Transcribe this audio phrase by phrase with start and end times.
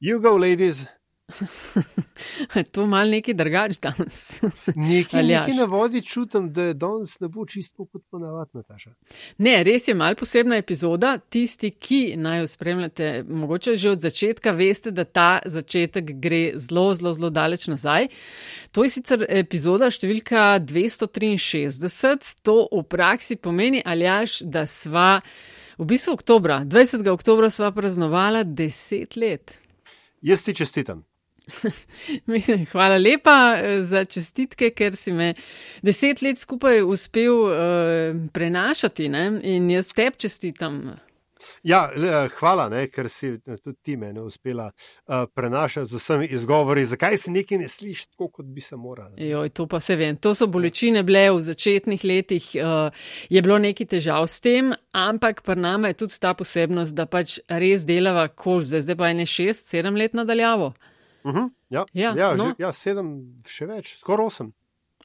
[0.00, 0.86] You go, ladies.
[2.72, 4.38] to mal neki drugač danes.
[4.76, 8.92] nekaj, nekaj na vodi čutim, da danes ne bo čisto kot ponavadi, Nataša.
[9.42, 11.16] Ne, res je mal posebna epizoda.
[11.18, 16.94] Tisti, ki naj jo spremljate, mogoče že od začetka, veste, da ta začetek gre zelo,
[16.94, 18.08] zelo, zelo daleč nazaj.
[18.70, 22.36] To je sicer epizoda številka 263.
[22.46, 25.16] To v praksi pomeni, aljaš, da sva
[25.78, 27.02] v bistvu oktobra, 20.
[27.10, 29.58] oktobra sva praznovala 10 let.
[30.22, 31.04] Jaz ti čestitam.
[32.26, 35.34] Mislim, hvala lepa eh, za čestitke, ker si me
[35.82, 37.52] deset let skupaj uspel uh,
[38.32, 39.40] prenašati ne?
[39.42, 40.96] in jaz te čestitam.
[41.62, 46.84] Ja, eh, hvala, ne, ker si tudi ti meni uspela uh, prenašati z vsemi izgovori,
[46.84, 49.10] zakaj si nekaj ne slišiš tako, kot bi se moral.
[49.16, 50.16] Joj, to pa se vem.
[50.16, 52.90] To so bolečine bile v začetnih letih, uh,
[53.30, 57.38] je bilo nekaj težav s tem, ampak pri nama je tudi ta posebnost, da pač
[57.48, 60.74] res delava kož, zdaj pa je ne šest, sedem let nadaljavo.
[61.24, 62.44] Uh mhm, -huh, ja, ja, ja, no.
[62.44, 64.52] že, ja, sedem, še več, skoraj osem.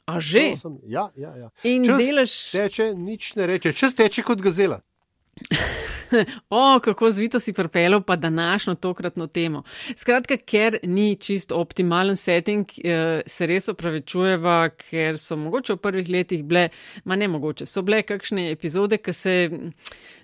[0.06, 0.54] A že?
[0.84, 1.48] Ja, ja, ja.
[1.64, 2.32] In čas delaš.
[2.52, 4.80] Teče, nič ne reče, čez teče kot gazela.
[6.50, 9.62] o, kako zvito si pripeljal pa današnjo tokratno temo.
[9.96, 16.08] Skratka, ker ni čist optimalen setting, eh, se res opravičujeva, ker so mogoče v prvih
[16.08, 16.68] letih bile,
[17.04, 19.34] ma ne mogoče, so bile kakšne epizode, ki se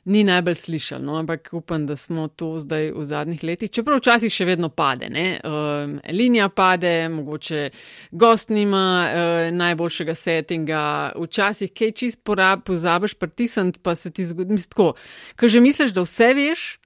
[0.04, 4.32] ni najbolj slišal, no, ampak upam, da smo to zdaj v zadnjih letih, čeprav včasih
[4.32, 7.68] še vedno pade, ne, uh, linija pade, mogoče
[8.12, 10.82] gost nima uh, najboljšega settinga,
[11.20, 14.94] včasih kaj čist porab, pozabiš pritisniti, pa se ti zgodi, misli tako,
[15.36, 16.78] ker že misliš, da vse veš,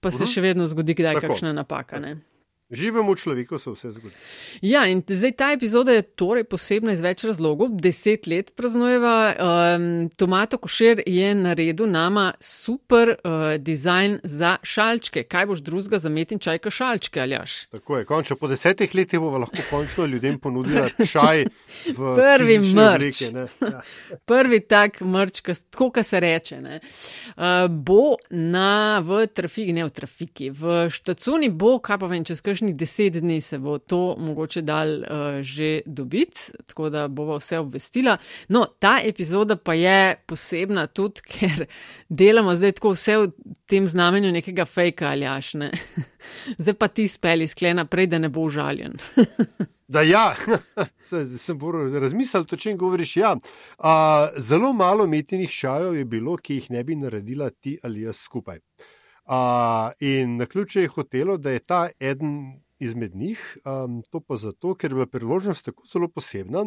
[0.00, 0.28] pa se uh mhm.
[0.28, 0.34] -huh.
[0.34, 1.26] še vedno zgodi kdaj Tako.
[1.26, 2.20] kakšna napaka, ne.
[2.74, 4.14] Živemo v človeku, se vse zgodi.
[4.62, 7.74] Ja, in zdaj ta epizoda je torej posebna iz več razlogov.
[7.80, 9.14] Deset let praznujeva.
[9.34, 15.22] Um, Tomato Košer je naredil nama super uh, dizajn za šalčke.
[15.28, 17.56] Kaj boš drugega za metin čajka šalčke, aljaš?
[17.74, 21.44] Tako je, končno po desetih letih bomo lahko končno ljudem ponudili čaj
[21.96, 23.22] v prvi mrč.
[23.22, 23.82] Ja.
[24.30, 26.60] prvi tak mrč, tako ka se reče.
[26.64, 32.42] Uh, bo na, v trafiki, ne v trafiki, v štacuni bo, kaj pa vem, čez
[32.44, 37.38] kaj kakšnih deset dni se bo to mogoče dal uh, že dobiti, tako da bova
[37.38, 38.16] vse obvestila.
[38.48, 41.66] No, ta epizoda pa je posebna tudi, ker
[42.08, 43.30] delamo zdaj tako vse v
[43.66, 45.70] tem znamenju nekega fejka ali ašne.
[46.58, 48.96] zdaj pa ti speli skle naprej, da ne bo užaljen.
[49.86, 50.34] Da, ja,
[51.38, 51.58] sem
[52.00, 53.16] razmislil, o čem govoriš.
[53.16, 53.34] Ja.
[53.78, 58.16] A, zelo malo metinih čajev je bilo, ki jih ne bi naredila ti ali jaz
[58.16, 58.58] skupaj.
[59.24, 64.36] Uh, in na ključe je hotelo, da je ta eden izmed njih, um, to pa
[64.36, 66.64] zato, ker je bila priložnost tako zelo posebna,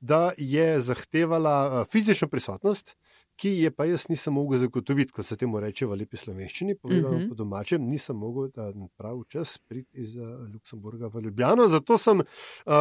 [0.00, 2.96] da je zahtevala uh, fizično prisotnost,
[3.36, 7.08] ki je pa jaz nisem mogel zagotoviti, kot se temu reče v lepi slovenščini, povedano
[7.08, 7.24] uh mhm.
[7.24, 7.28] -huh.
[7.28, 11.68] po domačem, nisem mogel da prav čas priti iz uh, Luksemburga v Ljubljano.
[11.68, 12.24] Zato sem uh,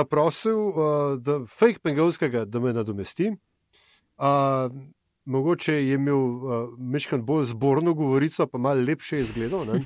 [0.10, 0.74] prosil, uh,
[1.20, 3.32] da fake pengovskega, da me nadomesti.
[4.18, 4.72] Uh,
[5.28, 9.62] mogoče je imel uh, mečkan bolj zborno govorico, pa malo lepše izgledal.
[9.62, 9.82] Uh,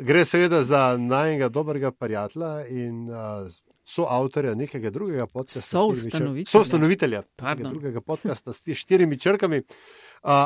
[0.00, 3.16] gre seveda za najnega dobrega prijatelja in uh,
[3.84, 5.60] so avtorja nekega drugega podcasta.
[5.60, 6.50] So ustanovitelja.
[6.50, 7.22] So ustanovitelja
[7.58, 9.58] drugega podcasta s štirimi črkami.
[9.58, 9.64] Uh,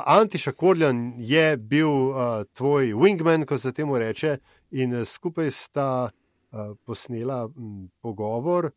[0.06, 4.38] Antiša Korljan je bil uh, tvoj wingman, ko se temu reče,
[4.70, 8.70] in uh, skupaj sta uh, posnela m, pogovor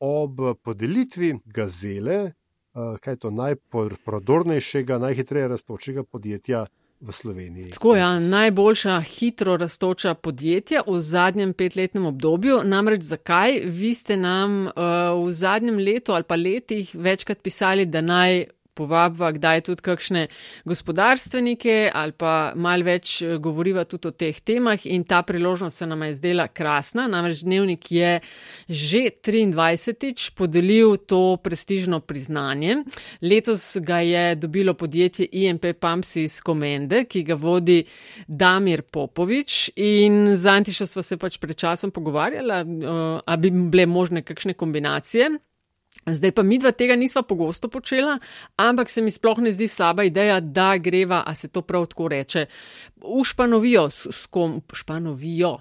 [0.00, 2.32] ob podelitvi gazele
[2.74, 6.66] kaj je to najprodornejšega, najhitreje raztočega podjetja
[7.00, 7.70] v Sloveniji.
[7.70, 12.60] Tako je, ja, najboljša hitro raztoča podjetja v zadnjem petletnem obdobju.
[12.64, 13.60] Namreč zakaj?
[13.64, 14.72] Vi ste nam uh,
[15.26, 20.26] v zadnjem letu ali pa letih večkrat pisali, da naj povabiva, kdaj tudi kakšne
[20.64, 25.86] gospodarstvenike ali pa mal več eh, govoriva tudi o teh temah in ta priložnost se
[25.86, 27.06] nam je zdela krasna.
[27.08, 28.20] Namreč dnevnik je
[28.68, 30.34] že 23.
[30.34, 32.82] podelil to prestižno priznanje.
[33.22, 37.84] Letos ga je dobilo podjetje IMP Pumps iz Komende, ki ga vodi
[38.28, 43.86] Damir Popovič in z Antišo sva se pač pred časom pogovarjala, uh, a bi bile
[43.86, 45.30] možne kakšne kombinacije.
[46.06, 48.18] Zdaj pa mi dva tega nisva pogosto počela,
[48.56, 52.08] ampak se mi sploh ne zdi slaba ideja, da greva, a se to prav tako
[52.08, 52.46] reče,
[53.00, 55.58] v Španovijo s, s kom, Španovijo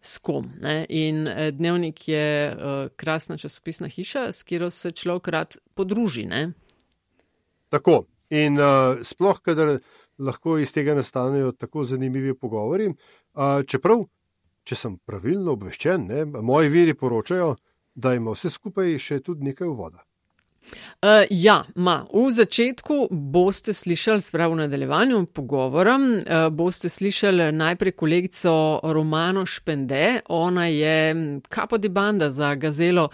[0.00, 0.50] s kom.
[0.60, 0.86] Ne?
[0.88, 6.26] In eh, dnevnik je uh, krasna časopisna hiša, s katero se človek rad podruži.
[6.26, 6.52] Ne?
[7.68, 8.04] Tako.
[8.30, 9.78] In uh, sploh, kadar
[10.18, 12.88] lahko iz tega nastanejo tako zanimivi pogovori.
[12.88, 14.04] Uh, čeprav,
[14.64, 17.54] če sem pravilno obveščen, ne, moji viri poročajo,
[17.98, 20.04] da ima vse skupaj še tudi nekaj voda.
[21.02, 22.06] Uh, ja, ma.
[22.12, 30.20] v začetku boste slišali, spravo v nadaljevanju pogovora, uh, boste slišali najprej kolegico Romano Špende.
[30.28, 31.14] Ona je
[31.48, 33.08] kapo di banda za gazelo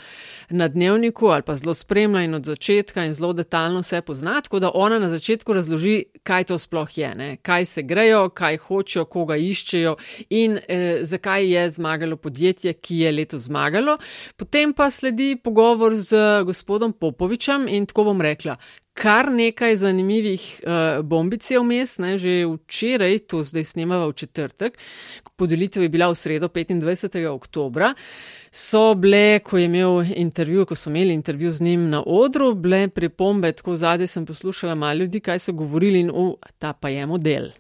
[0.51, 4.41] na dnevniku ali pa zelo spremlja in od začetka in zelo detaljno vse pozna.
[4.41, 7.37] Tako da ona na začetku razloži, kaj to sploh je, ne?
[7.37, 9.97] kaj se grejo, kaj hočejo, koga iščejo
[10.31, 13.99] in eh, zakaj je zmagalo podjetje, ki je leto zmagalo.
[14.37, 16.93] Potem pa sledi pogovor z gospodom
[17.45, 18.57] Popovičem in tako bom rekla.
[18.95, 24.79] Kar nekaj zanimivih uh, bombic je vmes, ne, že včeraj, to zdaj snemava v četrtek,
[25.37, 27.27] podelitev je bila v sredo 25.
[27.27, 27.91] oktober,
[28.53, 32.89] so bile, ko je imel intervju, ko so imeli intervju z njim na odru, bile
[32.89, 37.07] pripombe, tako zadaj sem poslušala malo ljudi, kaj so govorili in uh, ta pa je
[37.07, 37.51] model.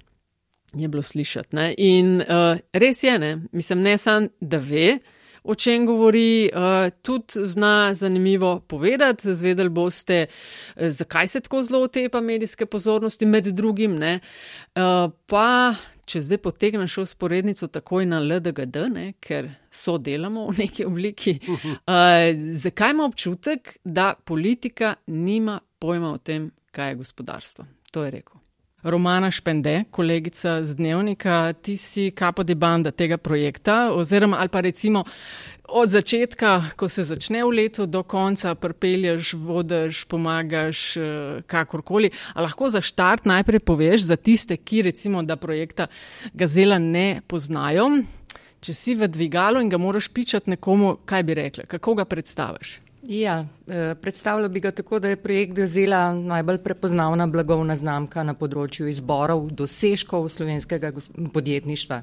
[0.75, 1.56] Je bilo slišati.
[1.56, 1.75] Ne?
[1.78, 3.38] In uh, res je, ne?
[3.52, 4.98] mislim, ne samo, da ve,
[5.44, 9.35] o čem govori, uh, tudi zna zanimivo povedati.
[9.35, 13.94] Zvedeli boste, uh, zakaj se tako zelo otepa medijske pozornosti, med drugim.
[13.94, 15.75] Uh, pa,
[16.05, 21.38] če zdaj potegnem še usporednico takoj na LDGD, ne, ker so delamo v neki obliki,
[21.49, 22.31] uh,
[22.64, 27.69] zakaj ima občutek, da politika nima pojma o tem, kaj je gospodarstvo.
[27.93, 28.44] To je rekel.
[28.84, 34.60] Romana Špende, kolegica z dnevnika, ti si kapo de banda tega projekta, oziroma ali pa
[34.60, 35.04] recimo
[35.69, 41.02] od začetka, ko se začne v letu, do konca pripelješ, vodiš, pomagaš, eh,
[41.46, 42.10] kakorkoli.
[42.34, 45.87] A lahko za štart najprej poveš za tiste, ki recimo da projekta
[46.34, 47.88] Gazela ne poznajo,
[48.60, 52.83] če si v dvigalu in ga moraš pičati nekomu, kaj bi rekla, kako ga predstaviš?
[53.08, 58.34] Ja, eh, predstavljal bi ga tako, da je projekt Gazela najbolj prepoznavna blagovna znamka na
[58.34, 60.92] področju izborov, dosežkov slovenskega
[61.32, 62.02] podjetništva.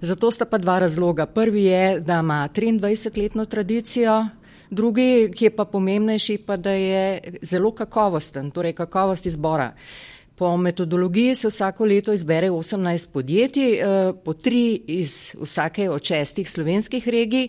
[0.00, 1.26] Zato sta pa dva razloga.
[1.26, 4.26] Prvi je, da ima 23-letno tradicijo,
[4.70, 9.72] drugi, ki je pa pomembnejši, pa da je zelo kakovosten, torej kakovost izbora.
[10.34, 16.50] Po metodologiji se vsako leto izbere 18 podjetij, eh, po tri iz vsake od šestih
[16.50, 17.48] slovenskih regij.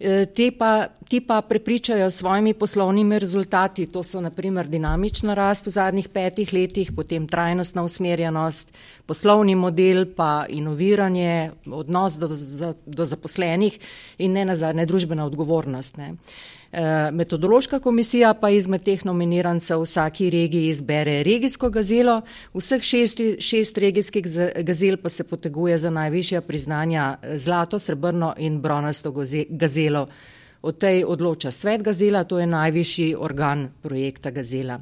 [0.00, 5.66] Eh, te pa, ti pa prepričajo s svojimi poslovnimi rezultati, to so naprimer dinamična rast
[5.66, 8.72] v zadnjih petih letih, potem trajnostna usmerjenost,
[9.06, 12.28] poslovni model, pa inoviranje, odnos do,
[12.86, 13.78] do zaposlenih
[14.18, 15.96] in ne nazadnje družbena odgovornost.
[15.96, 16.14] Ne.
[16.76, 22.16] Eh, metodološka komisija pa izmed teh nominirancev v vsaki regiji izbere regijsko gazelo,
[22.54, 24.24] vseh šest, šest regijskih
[24.66, 29.14] gazel pa se poteguje za najvišja priznanja eh, zlato, srebrno in bronasto
[29.48, 30.08] gazelo.
[30.64, 34.80] O tej odloča svet gazela, to je najvišji organ projekta gazela.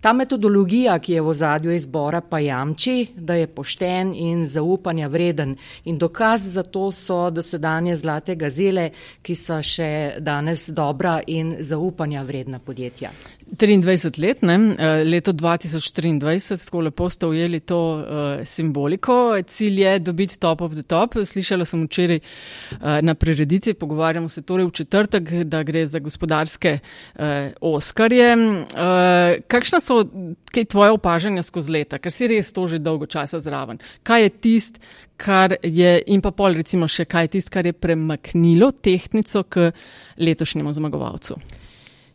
[0.00, 5.56] Ta metodologija, ki je v zadju izbora, pa jamči, da je pošten in zaupanja vreden.
[5.84, 8.90] In dokaz za to so dosedanje zlate gazele,
[9.22, 9.90] ki so še
[10.20, 13.10] danes dobra in zaupanja vredna podjetja.
[13.56, 14.54] 23 let, ne?
[14.78, 19.34] Eh, leto 2023, tako lepo ste ujeli to uh, simboliko.
[19.46, 21.14] Cilj je dobiti top of the top.
[21.24, 26.78] Slišala sem včeraj uh, na prireditvi, pogovarjamo se torej v četrtek, da gre za gospodarske
[26.78, 27.22] uh,
[27.60, 28.36] oskarje.
[28.36, 30.04] Uh, kakšna so
[30.52, 33.80] kaj tvoje opažanja skozi leta, ker si res to že dolgo časa zraven?
[34.02, 34.80] Kaj je tist,
[35.16, 39.70] kar je in pa pol recimo še kaj je tist, kar je premaknilo tehtnico k
[40.18, 41.40] letošnjemu zmagovalcu?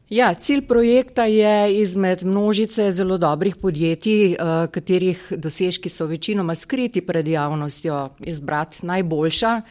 [0.09, 4.35] Ja, cilj projekta je izmed množice zelo dobrih podjetij, eh,
[4.71, 9.61] katerih dosežki so večinoma skriti pred javnostjo, izbrati najboljša,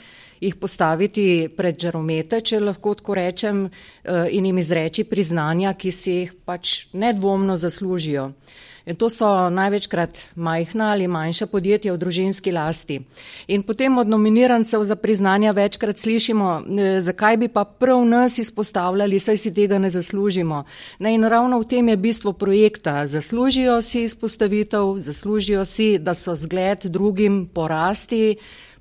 [0.41, 6.11] jih postaviti pred žaromete, če lahko tako rečem, eh, in jim izreči priznanja, ki si
[6.13, 8.33] jih pač nedvomno zaslužijo.
[8.87, 13.01] In to so največkrat majhna ali manjša podjetja v družinski lasti.
[13.47, 16.63] In potem od nominirancev za priznanja večkrat slišimo,
[17.01, 20.65] zakaj bi pa prav nas izpostavljali, saj si tega ne zaslužimo.
[20.99, 23.07] Ne, in ravno v tem je bistvo projekta.
[23.07, 28.37] Zaslužijo si izpostavitev, zaslužijo si, da so zgled drugim porasti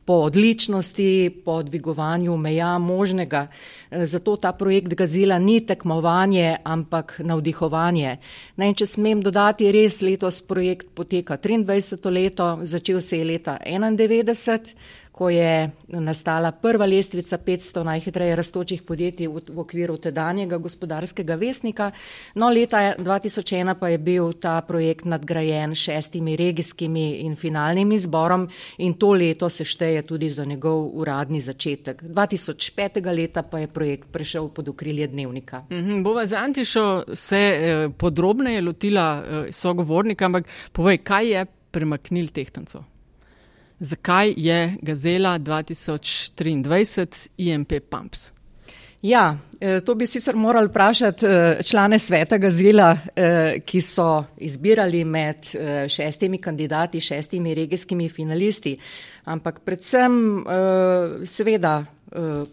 [0.05, 3.47] po odličnosti, po dvigovanju meja možnega.
[3.91, 8.17] E, zato ta projekt Gazila ni tekmovanje, ampak navdihovanje.
[8.55, 12.11] Naj, če smem dodati, res letos projekt poteka 23.
[12.11, 14.75] leto, začel se je leta 91
[15.21, 21.91] ko je nastala prva lestvica 500 najhitreje rastočih podjetij v, v okviru tedanjega gospodarskega vesnika.
[22.41, 28.47] No, leta 2001 pa je bil ta projekt nadgrajen šestimi regijskimi in finalnim izborom
[28.81, 32.01] in to leto se šteje tudi za njegov uradni začetek.
[32.01, 33.05] 2005.
[33.13, 35.65] leta pa je projekt prešel pod okrilje dnevnika.
[35.69, 42.33] Mhm, bova za Antišo se eh, podrobneje lotila eh, sogovornika, ampak povej, kaj je premaknil
[42.33, 42.90] tehtanco?
[43.81, 48.31] Zakaj je Gazela 2023 IMP Pumps.
[49.01, 55.03] Ja, eh, to bi sicer morali vprašati eh, člane sveta Gazela, eh, ki so izbirali
[55.05, 55.37] med
[55.87, 58.77] šestimi kandidati, šestimi regijskimi finalisti,
[59.23, 60.45] ampak predvsem
[61.25, 61.85] seveda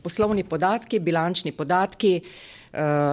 [0.02, 2.20] poslovni podatki, bilančni podatki,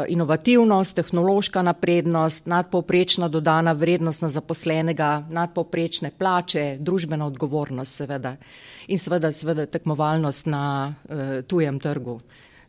[0.08, 8.36] inovativnost, tehnološka naprednost, nadpovprečna dodana vrednost na zaposlenega, nadpovprečne plače, družbena odgovornost seveda
[8.88, 10.94] in seveda, seveda tekmovalnost na
[11.48, 12.20] tujem trgu.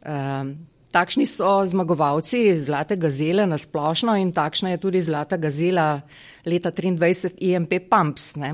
[0.07, 0.57] Um,
[0.97, 6.01] takšni so zmagovalci Zlate gazele na splošno in takšna je tudi Zlata gazela
[6.47, 8.33] leta 23 IMP Pumps.
[8.37, 8.53] E,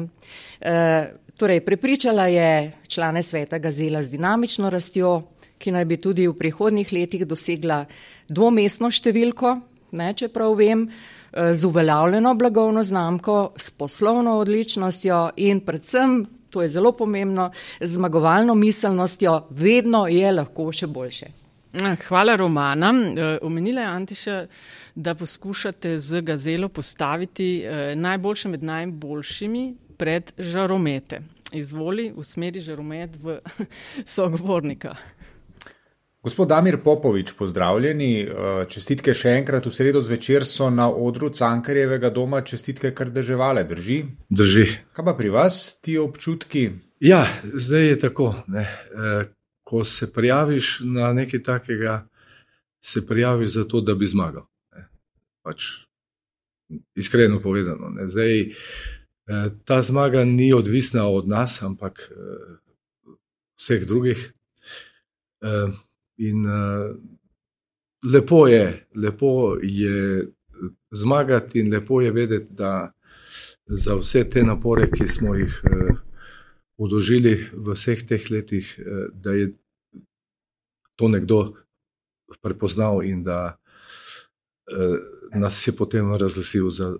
[1.36, 5.22] torej, prepričala je člane sveta gazela z dinamično rastjo,
[5.62, 7.84] ki naj bi tudi v prihodnih letih dosegla
[8.28, 9.56] dvomestno številko,
[9.98, 16.64] ne, če prav vem, e, z uveljavljeno blagovno znamko, s poslovno odličnostjo in predvsem, to
[16.64, 17.50] je zelo pomembno,
[17.80, 21.30] z zmagovalno miselnostjo, vedno je lahko še boljše.
[21.72, 22.92] Ah, hvala, Romana.
[22.92, 24.46] Eh, omenila je Antiša,
[24.94, 31.22] da poskušate z gazelo postaviti eh, najboljše med najboljšimi pred žaromete.
[31.52, 33.38] Izvoli v smeri žaromet v
[34.14, 34.96] sogovornika.
[36.22, 38.12] Gospod Damir Popovič, pozdravljeni.
[38.22, 38.30] Eh,
[38.70, 42.44] čestitke še enkrat v sredo zvečer so na odru Cankarjevega doma.
[42.46, 44.04] Čestitke kar drževale, drži?
[44.30, 44.66] Drži.
[44.94, 46.70] Kaj pa pri vas ti občutki?
[47.02, 48.34] Ja, zdaj je tako.
[48.46, 48.66] Ne
[49.72, 52.08] ko se prijaviš na nekaj takega,
[52.80, 54.44] se prijaviš za to, da bi zmagal.
[55.42, 55.64] Pač,
[56.94, 57.88] iskreno povedano.
[57.88, 58.08] Ne.
[58.08, 63.16] Zdaj, eh, ta zmaga ni odvisna od nas, ampak eh,
[63.56, 64.32] vseh drugih.
[66.22, 66.44] Eh, in
[68.12, 70.28] lepo je, lepo je
[70.90, 72.92] zmagati, in lepo je vedeti, da
[73.66, 75.62] za vse te napore, ki smo jih
[76.76, 78.78] uložili v vseh teh letih,
[79.12, 79.52] da je
[80.96, 81.54] to nekdo
[82.40, 83.58] prepoznal in da
[84.70, 84.98] eh,
[85.34, 86.96] nas je potem razglasil za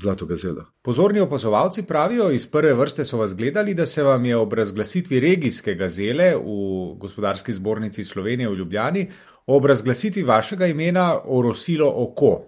[0.00, 0.64] zlato gazelo.
[0.82, 5.20] Pozorni opazovalci pravijo, iz prve vrste so vas gledali, da se vam je ob razglasitvi
[5.20, 9.10] regijske gazele v gospodarski zbornici Slovenije v Ljubljani,
[9.46, 12.44] ob razglasitvi vašega imena orosilo oko.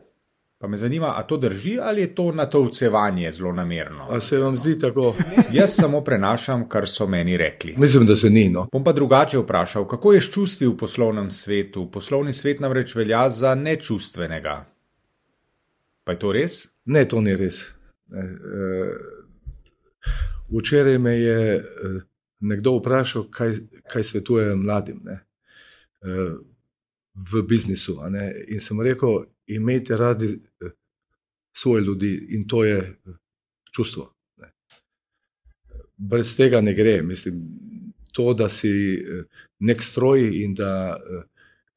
[0.60, 4.06] Pa me zanima, a to drži ali je to natolcevanje zelo namerno?
[4.10, 5.14] A se vam zdi tako?
[5.52, 7.74] Jaz samo prenašam, kar so meni rekli.
[7.76, 8.48] Mislim, da se ni.
[8.48, 8.66] No.
[8.72, 11.90] Bom pa drugače vprašal, kako je s čustvi v poslovnem svetu?
[11.90, 14.64] Poslovni svet namreč velja za nečustvenega.
[16.10, 16.54] Pa je to res?
[16.90, 17.60] Ne, to ni res.
[18.10, 18.94] Ne, uh,
[20.50, 22.00] včeraj me je uh,
[22.50, 23.54] nekdo vprašal, kaj,
[23.86, 25.20] kaj svetuje mladim uh,
[27.14, 27.94] v biznisu.
[28.50, 29.20] In sem rekel,
[29.54, 30.74] imejte radi eh,
[31.54, 32.82] svoje ljudi in to je
[33.70, 34.10] čustvo.
[34.42, 34.50] Ne.
[35.94, 37.02] Brez tega ne gre.
[37.06, 37.38] Mislim,
[38.12, 38.98] to, da si
[39.62, 40.98] nek stroj in da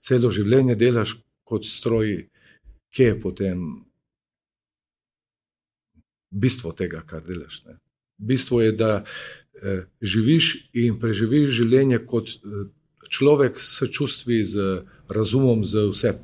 [0.02, 2.32] celo življenje delaš kot stroj,
[2.90, 3.68] kje je potem
[6.34, 7.64] bistvo tega, kar delaš.
[7.66, 7.78] Ne.
[8.18, 12.68] Bistvo je, da eh, živiš in preživiš življenje kot eh,
[13.10, 16.22] človek s čustvi, z razumom, z vsem.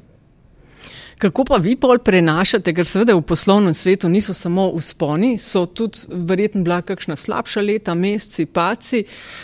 [1.19, 6.07] Kako pa vi pol prenašate, ker seveda v poslovnem svetu niso samo usponi, so tudi
[6.07, 9.03] verjetno bila kakšna slabša leta, meseci, paci.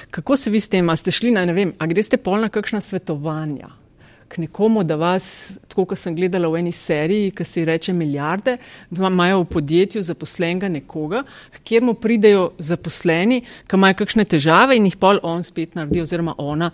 [0.09, 2.49] Kako se vi s tem, a ste šli na ne vem, a greste pol na
[2.49, 3.84] kakšna svetovanja?
[4.27, 8.57] K nekomu, da vas, tako kot sem gledala v eni seriji, ki se reče milijarde,
[8.91, 11.21] imajo v podjetju zaposlenega nekoga,
[11.63, 16.33] kjer mu pridejo zaposleni, ki imajo kakšne težave in jih pol on spet naredi oziroma
[16.41, 16.71] ona,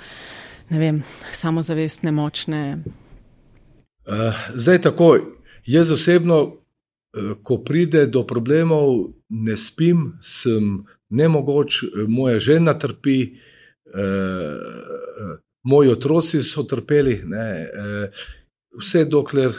[0.71, 1.03] ne vem,
[1.35, 2.63] samozavestne, močne.
[4.07, 5.11] Uh, zdaj tako,
[5.67, 13.19] jaz osebno, uh, ko pride do problemov, ne spim, sem nemogoč, moja žena trpi,
[13.91, 18.23] uh, moji otroci so trpeli, ne, uh,
[18.79, 19.51] vse dokler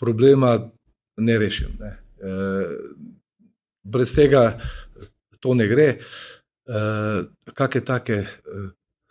[0.00, 0.56] problema
[1.16, 1.76] ne rešim.
[1.80, 1.92] Ne.
[2.16, 2.72] Uh,
[3.84, 4.58] brez tega
[5.40, 5.92] to ne gre.
[7.54, 8.16] Kakšne take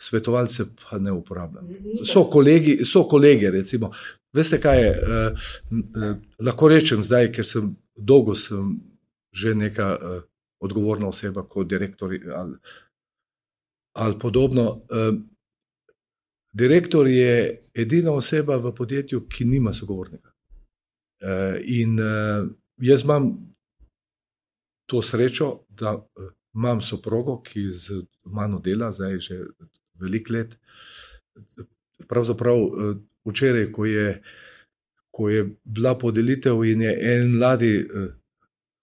[0.01, 1.69] svetovalce pa ne uporabljam.
[2.03, 3.93] So kolegi, so kolege, recimo,
[4.35, 4.91] Veste, kaj je?
[4.91, 5.33] Uh,
[5.71, 8.75] uh, lahko rečem zdaj, ker sem dolgo sem
[9.35, 10.19] že neka uh,
[10.63, 12.57] odgovorna oseba, kot direktor ali,
[13.95, 14.79] ali podobno.
[16.55, 20.31] Direktor je edina oseba v podjetju, ki nima sogovornika.
[21.23, 22.47] Uh, in uh,
[22.77, 23.33] jaz imam
[24.85, 29.39] to srečo, da uh, imam soprogo, ki z mano dela, zdaj že
[29.99, 30.55] veliko let.
[32.07, 32.57] Pravzaprav.
[33.25, 34.21] Včeraj, ko je,
[35.11, 37.87] ko je bila podelitev in je en mladi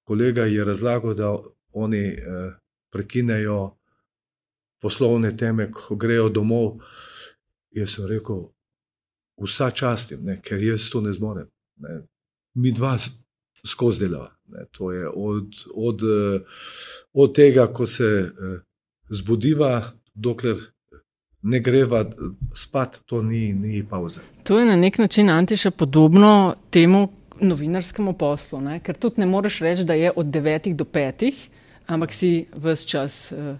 [0.05, 1.29] kolega razlagal, da
[1.73, 2.17] oni
[2.91, 3.77] prekinejo
[4.83, 6.83] poslovne teme, ko grejo domov.
[7.73, 8.45] Jaz sem rekel,
[9.41, 11.49] vsa častim, ne, ker jaz to ne zmorem.
[11.81, 12.03] Ne.
[12.55, 12.99] Mi dva
[13.67, 14.31] skozi delava.
[14.53, 14.67] Ne.
[14.77, 16.05] To je od, od,
[17.13, 18.31] od tega, ko se
[19.11, 20.61] zbudiva, dokler
[21.43, 22.05] ne greva
[22.55, 24.21] spat, to ni, ni pauza.
[24.43, 27.09] To je na nek način antiša podobno temu
[27.41, 28.81] novinarskemu poslu, ne?
[28.81, 31.49] ker tudi ne moreš reči, da je od devetih do petih,
[31.87, 33.57] ampak si vse čas uh,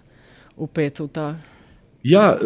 [0.57, 1.27] upet v ta.
[2.03, 2.39] Ja,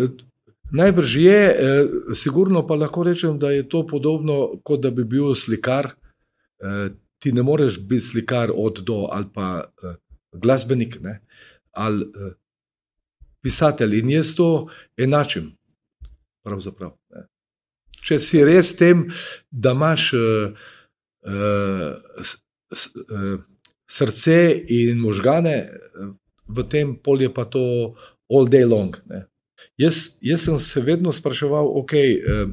[0.72, 5.34] najbrž je, eh, sigurno pa lahko rečem, da je to podobno, kot da bi bil
[5.34, 5.90] slikar.
[6.60, 9.94] Eh, ti ne moreš biti slikar od do ali pa eh,
[10.32, 11.20] glasbenik ne?
[11.72, 12.34] ali eh,
[13.42, 13.98] pisatelj.
[13.98, 15.52] In jaz to enačim.
[18.06, 19.08] Če si res tem,
[19.50, 20.52] da imaš uh,
[21.26, 22.28] uh,
[22.70, 23.32] uh,
[23.90, 24.36] srce
[24.70, 25.56] in možgane,
[26.46, 27.64] v tem polju pa to
[28.30, 28.94] all day long.
[29.78, 32.50] Jaz, jaz sem se vedno spraševal, okay, uh,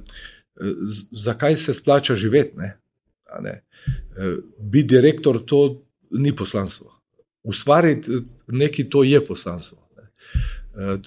[0.82, 2.58] z, zakaj se splača živeti.
[2.58, 2.78] Ne?
[3.42, 3.64] Ne?
[4.18, 6.94] Uh, biti direktor, to ni poslanstvo.
[7.44, 8.12] Ustvariti
[8.48, 9.90] nekaj, to je poslanstvo.
[9.98, 10.08] Ne?
[10.76, 10.98] Eh,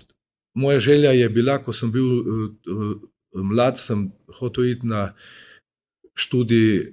[0.55, 2.97] moja želja je bila, ko sem bil eh, eh,
[3.33, 5.15] mlad, sem hotel iti na
[6.15, 6.93] študij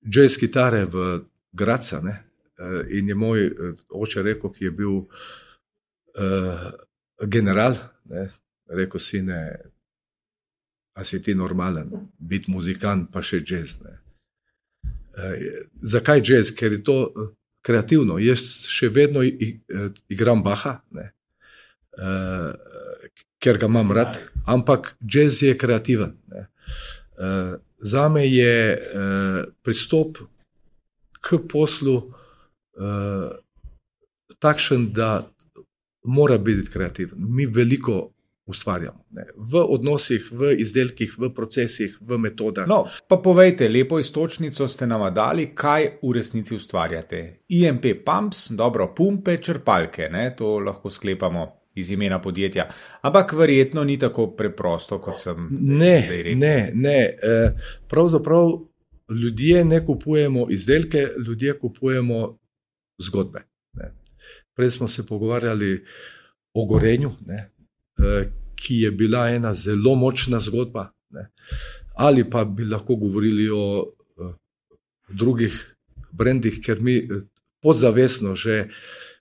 [0.00, 1.20] jazz kitare v
[1.52, 2.00] Graca.
[2.00, 2.24] Ne?
[2.90, 3.50] In je moj
[3.90, 4.94] oče rekel, ki je bil
[7.26, 7.76] general,
[8.10, 8.28] ne?
[8.68, 9.42] rekel si ne.
[10.92, 11.88] A si ti normalen,
[12.18, 13.78] biti muzikant, pa še jazz.
[13.80, 15.28] E,
[15.80, 16.50] zakaj jazz?
[16.52, 16.96] Ker je to
[17.64, 18.18] kreativno.
[18.20, 22.52] Jaz še vedno igram Baha, uh,
[23.42, 26.18] ker ga imam rad, ampak jazz je kreativen.
[27.16, 30.20] Uh, Za me je uh, pristop
[31.18, 33.32] k poslu uh,
[34.38, 35.26] takšen, da
[36.04, 37.18] mora biti kreativen.
[37.18, 38.12] Mi veliko
[38.46, 39.04] ustvarjamo.
[39.10, 39.26] Ne?
[39.36, 42.66] V odnosih, v izdelkih, v procesih, v metodah.
[42.68, 47.44] No, pa povejte, lepo istočnico ste nam dali, kaj v resnici ustvarjate.
[47.48, 50.30] IMP pumps, dobro, pumpe, črpalke, ne?
[50.36, 51.50] to lahko sklepamo.
[51.72, 52.66] Iz imena podjetja.
[53.08, 56.34] Ampak verjetno ni tako preprosto, kot sem ne, rekel.
[56.36, 56.98] Ne, ne.
[57.16, 57.38] E,
[57.88, 58.50] pravzaprav
[59.08, 62.18] ljudje ne kupujemo izdelke, ljudje kupujemo
[63.00, 63.46] zgodbe.
[64.56, 65.84] Prej smo se pogovarjali
[66.54, 67.50] o gorenju, ne.
[67.98, 71.28] Eh, ki je bila ena zelo močna zgodba, ne?
[71.94, 74.34] ali pa bi lahko govorili o uh,
[75.08, 75.76] drugih
[76.12, 77.24] brendih, ker mi eh,
[77.62, 78.68] podzavestno že,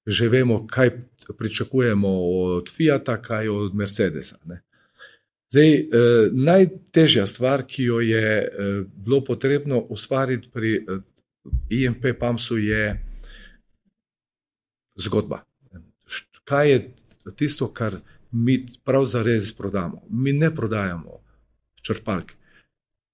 [0.06, 0.92] že vemo, kaj
[1.38, 2.10] pričakujemo
[2.58, 4.38] od Fiata, kaj od Mercedesa.
[4.46, 4.62] Ne?
[5.52, 5.86] Zdaj, eh,
[6.32, 11.00] najtežja stvar, ki jo je eh, bilo potrebno ustvariti pri eh,
[11.70, 13.11] IMP PAMS-u, je
[15.02, 15.42] zgodba.
[16.46, 16.80] Kaj je
[17.36, 18.00] tisto, kar
[18.32, 20.02] mi pravzaprav prodamo.
[20.10, 21.20] Mi ne prodajamo
[21.82, 22.36] črpalke,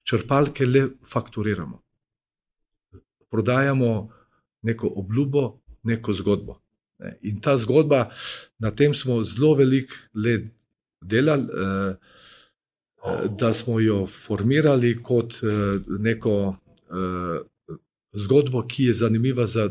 [0.04, 1.82] črpalke le fakturiramo.
[3.30, 4.10] Prodajamo
[4.62, 6.62] neko obljubo, neko zgodbo.
[7.22, 8.10] In ta zgodba,
[8.60, 10.48] na tem smo zelo veliko let
[11.02, 11.96] delali, eh,
[13.06, 16.56] eh, da smo jo formirali kot eh, neko
[18.14, 19.70] zgodbo, ki je zanimiva za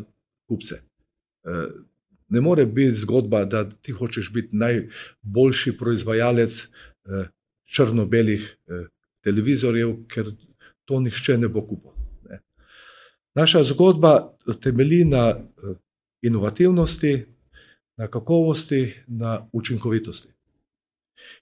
[0.49, 0.75] kupce.
[2.29, 7.29] Ne more biti zgodba, da ti hočeš biti najboljši proizvajalec eh,
[7.75, 8.87] črno-belih eh,
[9.25, 10.31] televizorjev, ker
[10.85, 11.93] to nihče ne bo kupil.
[12.29, 12.41] Ne.
[13.35, 15.79] Naša zgodba temelji na eh,
[16.23, 17.25] inovativnosti,
[17.97, 20.33] na kakovosti, na učinkovitosti.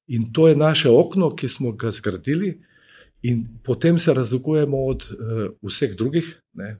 [0.07, 2.61] In to je naše okno, ki smo ga zgradili,
[3.23, 5.05] in potem se razlikujemo od
[5.62, 6.77] vseh drugih ne,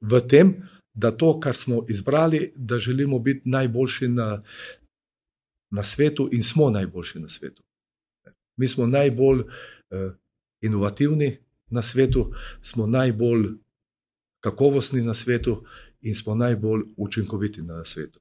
[0.00, 0.54] v tem,
[0.96, 4.42] da to, kar smo izbrali, da želimo biti najboljši na,
[5.70, 7.62] na svetu in smo najboljši na svetu.
[8.56, 10.12] Mi smo najbolj uh,
[10.60, 11.38] inovativni
[11.70, 13.48] na svetu, smo najbolj
[14.40, 15.64] kakovostni na svetu
[16.00, 18.20] in smo najbolj učinkoviti na svetu.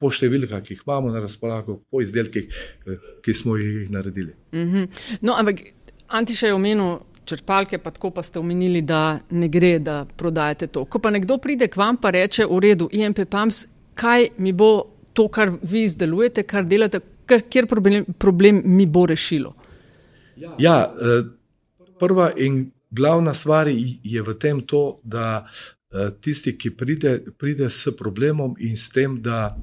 [0.00, 2.48] Po številkah, ki jih imamo na razpolago, po izdelkih,
[2.86, 4.34] eh, ki smo jih naredili.
[4.52, 4.88] Mm -hmm.
[5.20, 5.60] No, ampak
[6.08, 10.84] Antiš je omenil črpalke, pa tako pa ste omenili, da ne gre, da prodajate to.
[10.84, 14.92] Ko pa nekdo pride k vam in reče: V redu, IMP PAMS, kaj mi bo
[15.12, 19.54] to, kar vi izdelujete, kar delate, kjer problem, problem mi bo rešilo?
[20.58, 21.24] Ja, eh,
[21.98, 27.92] prva in glavna stvar je v tem, to, da eh, tisti, ki pride, pride s
[27.98, 29.56] problemom in s tem, da,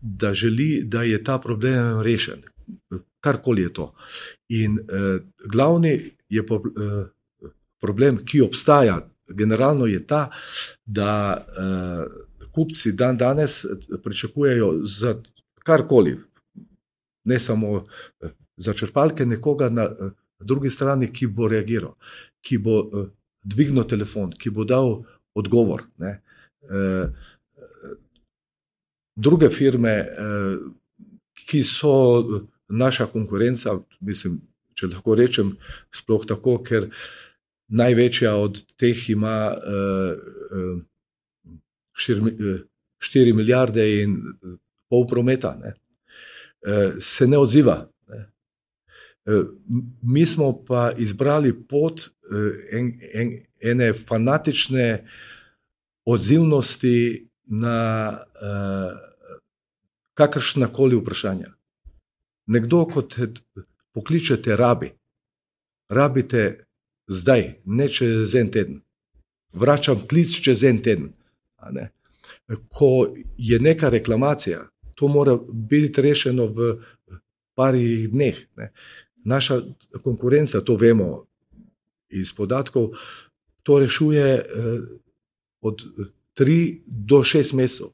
[0.00, 2.42] da želi, da je ta problem rešen.
[3.20, 3.92] Karkoli je to.
[4.48, 5.18] In eh,
[5.52, 7.06] glavni je po, eh,
[7.80, 10.30] problem, ki obstaja, generalno je ta,
[10.84, 12.06] da eh,
[12.52, 13.64] kupci dan danes
[14.04, 15.14] pričakujejo za
[15.64, 16.18] karkoli,
[17.24, 17.84] ne samo
[18.20, 20.10] eh, za črpalke, nekoga, na, na
[20.46, 21.94] drugi strani, ki bo reagiral,
[22.40, 23.06] ki bo uh,
[23.42, 25.02] dvignil telefon, ki bo dal
[25.38, 25.84] odgovor.
[25.98, 27.10] Uh,
[29.16, 30.58] druge firme, uh,
[31.48, 31.94] ki so
[32.68, 34.40] naša konkurenca, mislim,
[34.78, 35.56] če lahko rečem,
[35.94, 36.88] sploh tako, ker
[37.68, 40.12] največja od teh ima uh,
[40.54, 40.78] uh,
[41.98, 44.16] 4 milijarde in
[44.88, 47.80] pol prometa, ne, uh, se ne odziva.
[48.08, 48.22] Ne.
[49.26, 49.50] Uh,
[50.02, 54.88] mi smo pa izbrali pot uh, en, en, ene fanatične
[56.08, 57.78] odzivnosti na
[58.16, 58.94] uh,
[60.18, 61.52] kakršna koli vprašanja.
[62.48, 63.18] Nekdo, kot
[63.98, 64.92] pokličete, rabi,
[65.88, 66.64] rabite
[67.06, 68.80] zdaj, ne čez en teden.
[69.52, 71.12] Vračam klic čez en teden.
[72.68, 76.76] Ko je neka reklamacija, to mora biti rešeno v
[77.54, 78.38] parih dneh.
[78.56, 78.70] Ne.
[79.24, 79.60] Naša
[80.02, 81.24] konkurenca, to vemo
[82.08, 82.94] iz podatkov,
[83.62, 84.44] to rešuje eh,
[85.60, 85.82] od
[86.34, 87.90] tri do šest mesecev.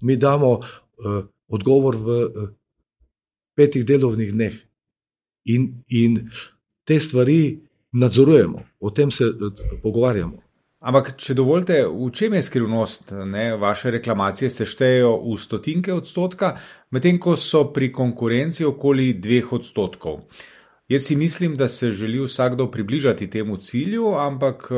[0.00, 2.48] Mi damo eh, odgovor v eh,
[3.56, 4.67] petih delovnih dneh.
[5.48, 6.18] In, in
[6.84, 7.60] te stvari
[7.92, 9.24] nadzorujemo, o tem se
[9.82, 10.36] pogovarjamo.
[10.78, 13.10] Ampak, če dovolite, v čem je skrivnost?
[13.26, 13.56] Ne?
[13.58, 16.52] Vaše reklamacije se štejejo v stotinke odstotka,
[16.94, 20.22] medtem ko so pri konkurenci okoli dveh odstotkov.
[20.88, 24.70] Jaz si mislim, da se želi vsakdo približati temu cilju, ampak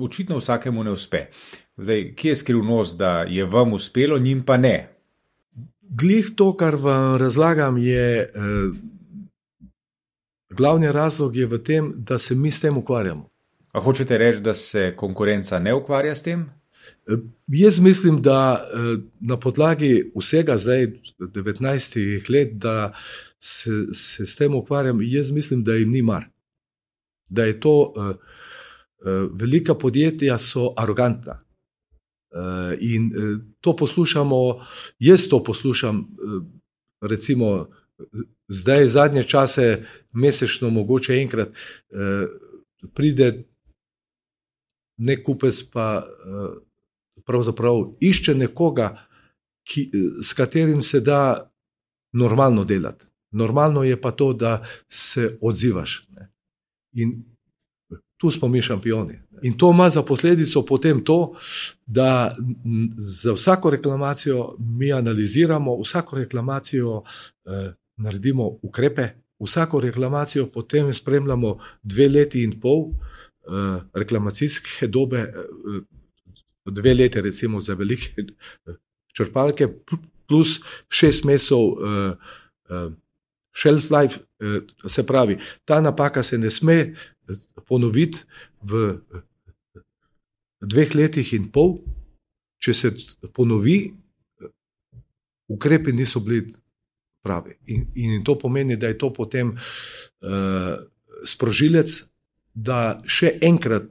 [0.00, 1.26] očitno vsakemu ne uspe.
[1.76, 4.88] Zdaj, kje je skrivnost, da je vam uspelo, njim pa ne?
[5.86, 8.32] Glih to, kar vam razlagam, je eh,
[10.56, 13.28] glavni razlog je v tem, da se mi s tem ukvarjamo.
[13.72, 16.46] A hočete reči, da se konkurenca ne ukvarja s tem?
[17.06, 20.86] Eh, jaz mislim, da eh, na podlagi vsega zdaj
[21.18, 22.92] 19 let, da
[23.38, 26.24] se, se s tem ukvarjam, jaz mislim, da jim ni mar.
[27.28, 28.16] Da je to, uh,
[29.32, 31.40] velika podjetja so arogantna.
[32.80, 33.10] In
[33.60, 34.66] to poslušamo,
[34.98, 36.06] jaz to poslušam,
[37.00, 37.68] recimo,
[38.48, 42.28] zdaj, zadnje čase, mesečno, mogoče enkrat, uh,
[42.94, 43.44] pride
[44.96, 46.56] nek kupec, pa uh,
[47.26, 48.94] pravzaprav išče nekoga,
[49.66, 49.90] ki,
[50.22, 51.50] s katerim se da
[52.12, 53.04] normalno delati.
[53.30, 56.04] Normalno je pa to, da se odzivaš.
[56.08, 56.32] Ne.
[56.92, 57.24] In
[58.16, 59.18] tu smo mi šampioni.
[59.42, 61.34] In to ima za posledico potem to,
[61.86, 62.32] da
[62.96, 67.02] za vsako reklamacijo mi analiziramo, vsako reklamacijo
[67.44, 69.08] eh, naredimo ukrepe,
[69.40, 75.80] vsako reklamacijo potem spremljamo dve leti in pol eh, reklamacijske dobe, eh,
[76.64, 78.74] dve leti, recimo za velike eh,
[79.16, 79.68] črpalke,
[80.28, 81.58] plus šest mesecev.
[81.58, 82.16] Eh,
[82.70, 82.90] eh,
[83.56, 86.94] Shelf life, eh, se pravi, ta napaka se ne sme
[87.64, 88.18] ponoviti
[88.60, 88.98] v
[90.60, 91.78] dveh letih in pol,
[92.60, 92.90] če se
[93.32, 93.94] ponovi,
[95.48, 96.44] ukrepi niso bili
[97.26, 97.56] pravi.
[97.74, 100.76] In, in to pomeni, da je to potem uh,
[101.26, 101.98] sprožilec,
[102.54, 103.90] da še enkrat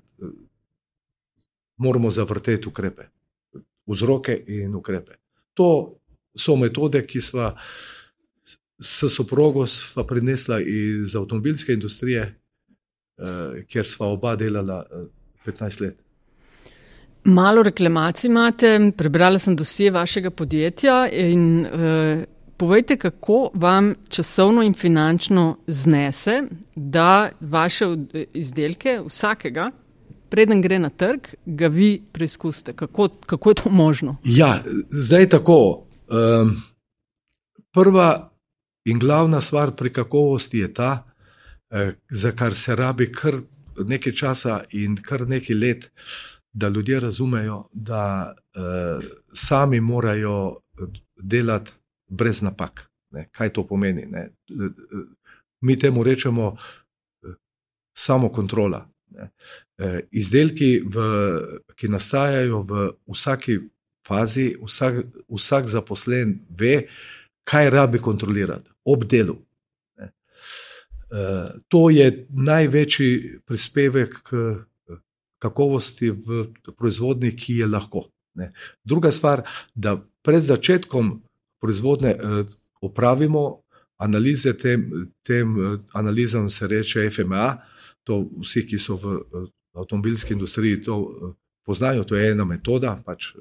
[1.77, 3.09] moramo zavrteti ukrepe,
[3.87, 5.19] vzroke in ukrepe.
[5.59, 5.67] To
[6.35, 7.51] so metode, ki smo
[8.79, 9.65] s soprogo
[10.07, 12.25] prinesla iz avtomobilske industrije,
[13.17, 15.05] uh, kjer sva oba delala uh,
[15.45, 16.01] eh, 15 let.
[17.25, 22.23] Malo reklamacij imate, prebrala sem dosje vašega podjetja in uh,
[22.57, 26.41] povejte, kako vam časovno in finančno znese,
[26.75, 27.85] da vaše
[28.33, 29.71] izdelke, vsakega,
[30.29, 32.73] preden gre na trg, ga vi preizkusite.
[32.73, 34.17] Kako, kako je to možno?
[34.23, 35.87] Ja, zdaj je tako.
[36.07, 36.61] Um,
[37.73, 38.31] prva
[38.85, 41.15] in glavna stvar pri kakovosti je ta,
[41.75, 43.35] Eh, za kar se rabi kar
[43.85, 45.91] nekaj časa in kar nekaj let,
[46.53, 50.57] da ljudje razumejo, da uh, sami morajo
[51.15, 51.71] delati
[52.07, 52.89] brez napak.
[53.11, 53.27] Ne?
[53.31, 54.05] Kaj to pomeni?
[54.05, 54.29] Ne?
[55.61, 56.55] Mi temu rečemo
[57.95, 58.83] samo kontrola.
[60.11, 61.05] Izdelki, v,
[61.75, 63.59] ki nastajajo v vsaki
[64.07, 66.87] fazi, vsak, vsak zaposlen ve,
[67.43, 69.37] kaj rabi kontrolirati ob delu.
[71.15, 74.39] Eh, to je največji prispevek k
[75.39, 78.07] kakovosti v proizvodnji, ki je lahko.
[78.35, 78.51] Ne.
[78.83, 81.21] Druga stvar, da pred začetkom
[81.61, 82.43] proizvodnje eh,
[82.81, 83.61] opravimo
[83.97, 87.57] analize, tem, tem eh, analizam se reče FMA.
[88.03, 89.21] To vsi, ki so v
[89.73, 90.97] avtomobilski industriji, to
[91.65, 92.03] poznajo.
[92.03, 93.31] To je ena metoda, pač,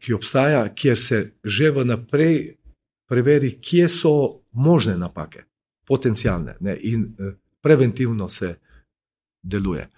[0.00, 2.56] ki obstaja, kjer se že vnaprej
[3.08, 4.14] preveri, kje so
[4.52, 5.44] možne napake.
[5.86, 7.14] potencijalne ne, in
[7.62, 8.54] preventivno se
[9.42, 9.88] deluje.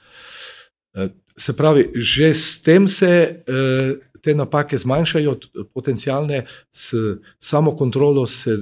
[1.37, 3.43] Se pravi, že s tem se
[4.23, 5.37] te napake zmanjšajo,
[5.75, 6.95] potencijalne, s
[7.39, 8.57] samo kontrolo se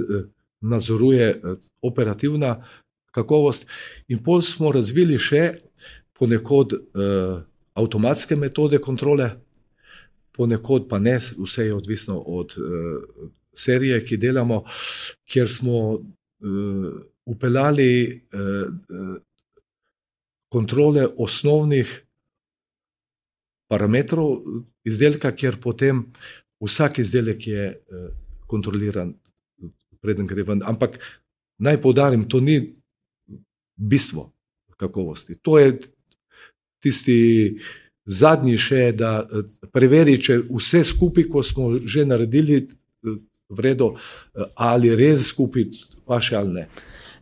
[0.60, 1.40] nadzoruje
[1.82, 2.64] operativna
[3.12, 3.68] kakovost,
[4.08, 5.54] in pol smo razvili še
[6.16, 6.72] ponekod
[7.76, 9.30] avtomatske metode kontrole,
[10.36, 14.62] ponekod pa ne, vse je odvisno od uh, serije, ki delamo,
[15.24, 16.02] kjer smo uh,
[17.24, 17.90] upeljali
[18.32, 19.16] uh,
[20.52, 22.05] kontrole osnovnih
[23.68, 24.40] parametrov
[24.86, 26.04] izdelka, kjer potem
[26.62, 28.08] vsak izdelek je uh,
[28.46, 29.14] kontroliran,
[30.00, 30.62] preden gre ven.
[30.64, 30.98] Ampak
[31.58, 32.60] naj poudarim, to ni
[33.76, 34.30] bistvo
[34.76, 35.38] kakovosti.
[35.42, 35.78] To je
[36.82, 37.18] tisti
[38.06, 43.16] zadnji še, da eh, preveri, če vse skupaj, ko smo že naredili, eh,
[43.48, 45.66] vredo, eh, ali res skupaj,
[46.06, 46.68] pa še ali ne.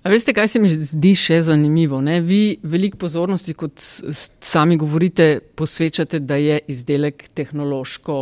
[0.04, 2.00] A veste, kaj se mi zdi še zanimivo?
[2.04, 2.18] Ne?
[2.20, 8.18] Vi veliko pozornosti, kot sami govorite, posvečate, da je izdelek tehnološko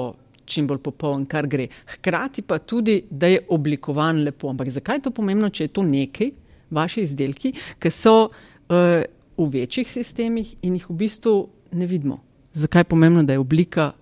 [0.47, 1.67] čim bolj popoln, kar gre.
[1.97, 4.51] Hkrati pa tudi, da je oblikovan lepo.
[4.53, 6.31] Ampak zakaj je to pomembno, če je to nekaj,
[6.71, 9.03] vaši izdelki, ki so uh,
[9.39, 11.35] v večjih sistemih in jih v bistvu
[11.79, 12.21] ne vidimo?
[12.53, 13.93] zakaj je pomembno, da je oblika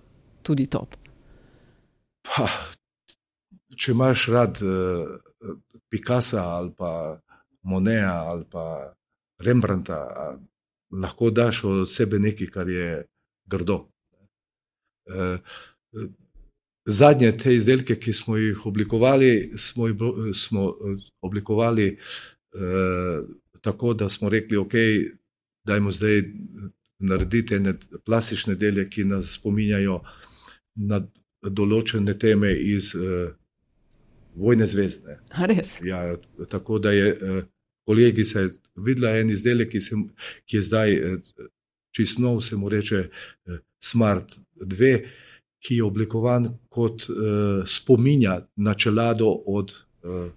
[0.41, 0.95] tudi top?
[2.21, 2.47] Pa,
[3.75, 5.07] če imaš rad uh,
[5.89, 7.17] Picasa ali pa
[7.63, 8.93] Moneta ali pa
[9.41, 9.99] Rembrandta,
[10.91, 13.05] lahko daš od sebe nekaj, kar je
[13.49, 13.87] grdo.
[15.09, 15.39] Uh,
[16.85, 19.97] Zadnje te izdelke, ki smo jih oblikovali, smo, jih,
[20.33, 20.73] smo
[21.21, 23.19] oblikovali eh,
[23.61, 24.73] tako, da smo rekli, ok,
[25.67, 26.23] dajmo zdaj
[26.99, 29.99] narediti ene plastične dele, ki nas spominjajo
[30.75, 31.03] na
[31.41, 33.29] določene teme iz uh,
[34.35, 35.19] Vojne zvezde.
[35.83, 36.17] Ja,
[36.49, 37.43] tako da je uh,
[37.85, 39.95] kolegica videla en izdelek, ki, se,
[40.45, 41.17] ki je zdaj uh,
[41.95, 44.93] čist nov, se mu reče uh, Smart 2,
[45.61, 50.29] ki je oblikovan kot uh, spominja na čelado od uh,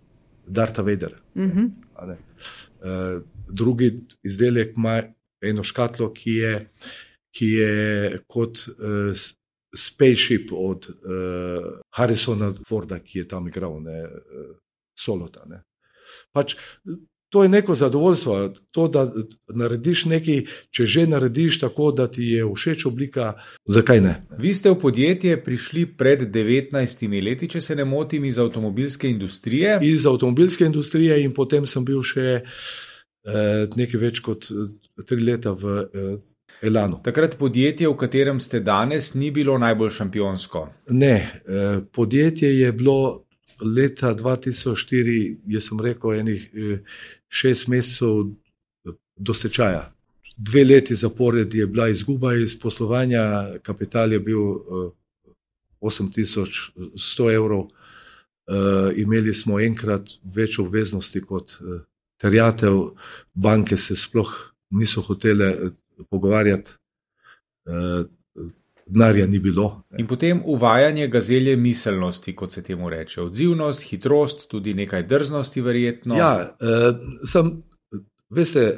[0.46, 1.16] Darta Vedera.
[1.34, 1.70] Uh -huh.
[2.10, 5.02] uh, drugi izdelek ima
[5.40, 6.70] eno škatlo, ki je,
[7.30, 9.16] ki je kot uh,
[9.76, 14.52] spaceship od uh, Harrisona Forda, ki je tam igral, ne uh,
[14.98, 15.44] solota.
[15.50, 15.62] Ne.
[16.32, 16.56] Pač,
[17.34, 19.12] To je neko zadovoljstvo, to, da
[19.48, 23.32] narediš nekaj, če že narediš tako, da ti je všeč oblika,
[23.66, 24.12] zakaj ne?
[24.38, 29.80] Vi ste v podjetje prišli pred 19 leti, če se ne motim, iz avtomobilske industrije.
[29.82, 34.46] Iz avtomobilske industrije, in potem sem bil še eh, nekaj več kot
[35.02, 36.32] tri leta v eh,
[36.62, 37.00] Elanu.
[37.02, 40.68] Takrat podjetje, v katerem ste danes, ni bilo najbolj šampionsko.
[40.88, 43.24] Ne, eh, podjetje je bilo
[43.60, 46.78] leta 2004, jaz sem rekel, enih eh,
[47.28, 48.30] šest mesecev
[49.16, 49.90] do stečaja.
[50.36, 54.40] Dve leti zapored je bila izguba iz poslovanja, kapital je bil
[55.80, 57.68] 8100 evrov,
[58.96, 61.54] imeli smo enkrat več obveznosti kot
[62.18, 62.80] terjatev,
[63.34, 64.32] banke se sploh
[64.74, 65.70] niso hotele eh,
[66.10, 66.70] pogovarjati,
[67.66, 68.04] eh,
[68.86, 69.82] denarja ni bilo.
[69.98, 76.16] In potem uvajanje gazelje miselnosti, kot se temu reče, odzivnost, hitrost, tudi nekaj drznosti, verjetno.
[76.16, 76.92] Ja, eh,
[77.24, 77.62] sem,
[78.30, 78.76] veste,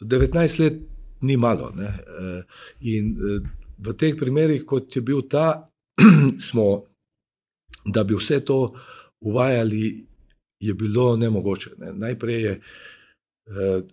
[0.00, 0.80] 19 let
[1.20, 1.70] ni malo.
[1.76, 1.98] Ne?
[2.80, 3.16] In
[3.78, 5.68] v teh primerih, kot je bil ta,
[6.48, 6.84] smo,
[7.84, 8.74] da bi vse to
[9.20, 10.06] uvajali,
[10.60, 11.70] je bilo nemogoče.
[11.78, 11.92] Ne?
[11.92, 12.52] Najprej je.
[12.52, 12.60] Eh,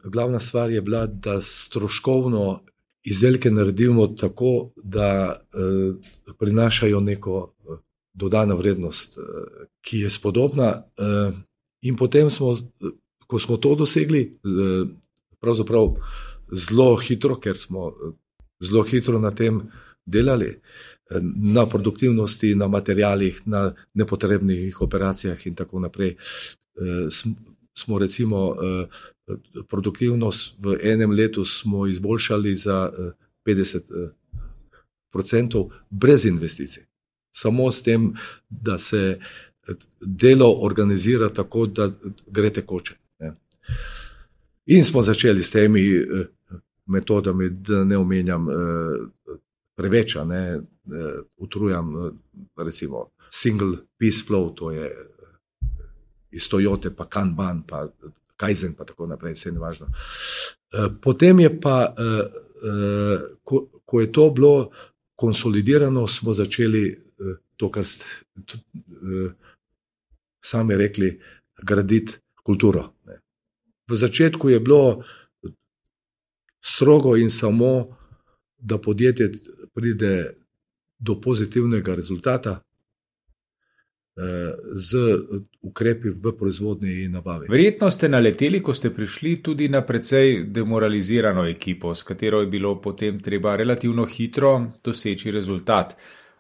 [0.03, 2.63] glavna stvar je bila, da stroškovno
[3.03, 7.77] izdelke naredimo tako, da eh, prinašajo neko eh,
[8.13, 9.17] dodano vrednost,
[9.81, 10.83] ki je spodobna.
[11.81, 12.55] In potem smo,
[13.27, 14.39] ko smo to dosegli,
[15.39, 15.93] pravzaprav
[16.51, 17.93] zelo hitro, ker smo
[18.59, 19.62] zelo hitro na tem
[20.05, 20.57] delali.
[21.35, 26.17] Na produktivnosti, na materijalih, na nepotrebnih operacijah, in tako naprej.
[27.80, 28.56] Smo, recimo,
[29.70, 31.44] produktivnost v enem letu
[31.89, 32.92] izboljšali za
[33.46, 33.92] 50
[35.13, 36.84] odstotkov, brez investicij.
[37.32, 38.13] Samo s tem,
[38.50, 39.20] da se
[40.02, 41.89] delo organizira tako, da
[42.28, 42.96] gre tekoče.
[43.20, 43.34] Ne.
[44.65, 45.82] In smo začeli s temi
[46.86, 48.48] metodami, da ne omenjam
[49.78, 50.62] preveč, ne
[51.38, 51.94] utrujam,
[52.58, 55.09] recimo single piece flow, to je
[56.32, 57.88] iz Toyote, pa Kanban, pa
[58.38, 59.88] Kajzen, pa tako naprej, vse je važno.
[59.89, 62.24] Eh, potem je pa, eh,
[62.70, 64.72] eh, ko, ko je to bilo
[65.15, 66.84] konsolidirano, smo začeli
[67.58, 68.06] to, kar ste
[70.39, 71.20] sami rekli,
[71.63, 72.13] graditi
[72.44, 72.94] kulturo.
[73.89, 75.04] v začetku je bilo
[76.62, 77.98] strogo in samo,
[78.58, 79.32] da podjetje
[79.74, 80.34] pride
[81.00, 82.62] do pozitivnega rezultata.
[84.20, 84.98] Eh, z
[85.62, 87.48] ukrepi v proizvodnji in nabavi.
[87.50, 92.78] Verjetno ste naleteli, ko ste prišli tudi na precej demoralizirano ekipo, s katero je bilo
[92.82, 95.95] potem treba relativno hitro doseči rezultat.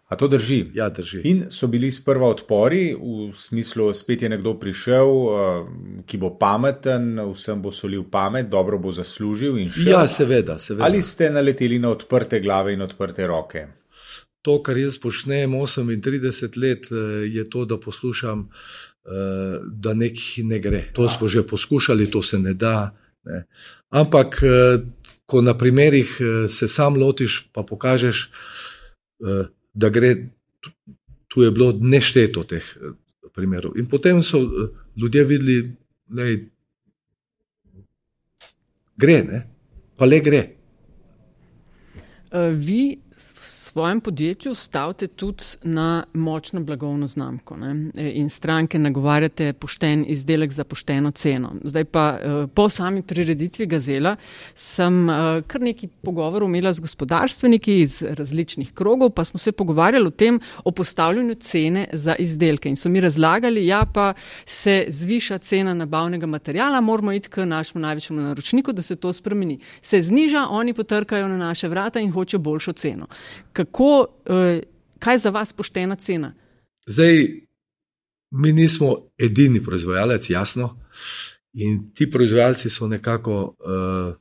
[0.09, 0.71] A to drži?
[0.73, 1.21] Ja, drži.
[1.23, 5.67] In so bili sprva odpori, v smislu, spet je nekdo prišel, eh,
[6.05, 9.85] ki bo pameten, vsem bo solil pamet, dobro bo zaslužil in še.
[9.89, 10.87] Ja, seveda, seveda.
[10.87, 13.67] Ali ste naleteli na odprte glave in odprte roke?
[14.41, 18.88] To, kar jaz počnem 38 let, eh, je to, da poslušam, eh,
[19.63, 20.81] da nekaj ne gre.
[20.93, 22.91] To smo že poskušali, to se ne da.
[23.23, 23.45] Ne.
[23.89, 24.41] Ampak,
[25.25, 28.29] ko na primerih se sam lotiš, pa pokažeš,
[29.73, 30.15] da gre,
[31.29, 32.93] tu je bilo nešteto teh eh,
[33.35, 33.77] primerov.
[33.77, 35.57] In potem so eh, ljudje videli,
[36.07, 36.25] da
[38.97, 39.43] gre, ne?
[39.95, 40.41] pa le gre.
[42.31, 42.99] Eh, vi
[43.71, 47.91] svojem podjetju stavite tudi na močno blagovno znamko ne?
[47.97, 51.51] E, in stranke nagovarjate pošten izdelek za pošteno ceno.
[51.63, 54.15] Zdaj pa e, po sami prireditvi Gazela
[54.53, 60.07] sem e, kar nekaj pogovorov imela z gospodarstveniki iz različnih krogov, pa smo se pogovarjali
[60.07, 64.13] o tem, o postavljanju cene za izdelke in so mi razlagali, ja pa
[64.45, 69.59] se zviša cena nabavnega materijala, moramo iti k našemu največjemu naročniku, da se to spremeni.
[69.81, 73.07] Se zniža, oni potrkajo na naše vrata in hočejo boljšo ceno
[73.59, 74.59] kako, uh,
[74.99, 76.33] kaj za vas poštena cena?
[76.87, 77.27] Zdaj,
[78.31, 80.77] mi nismo edini proizvajalec, jasno.
[81.53, 84.15] In ti proizvajalci so nekako uh,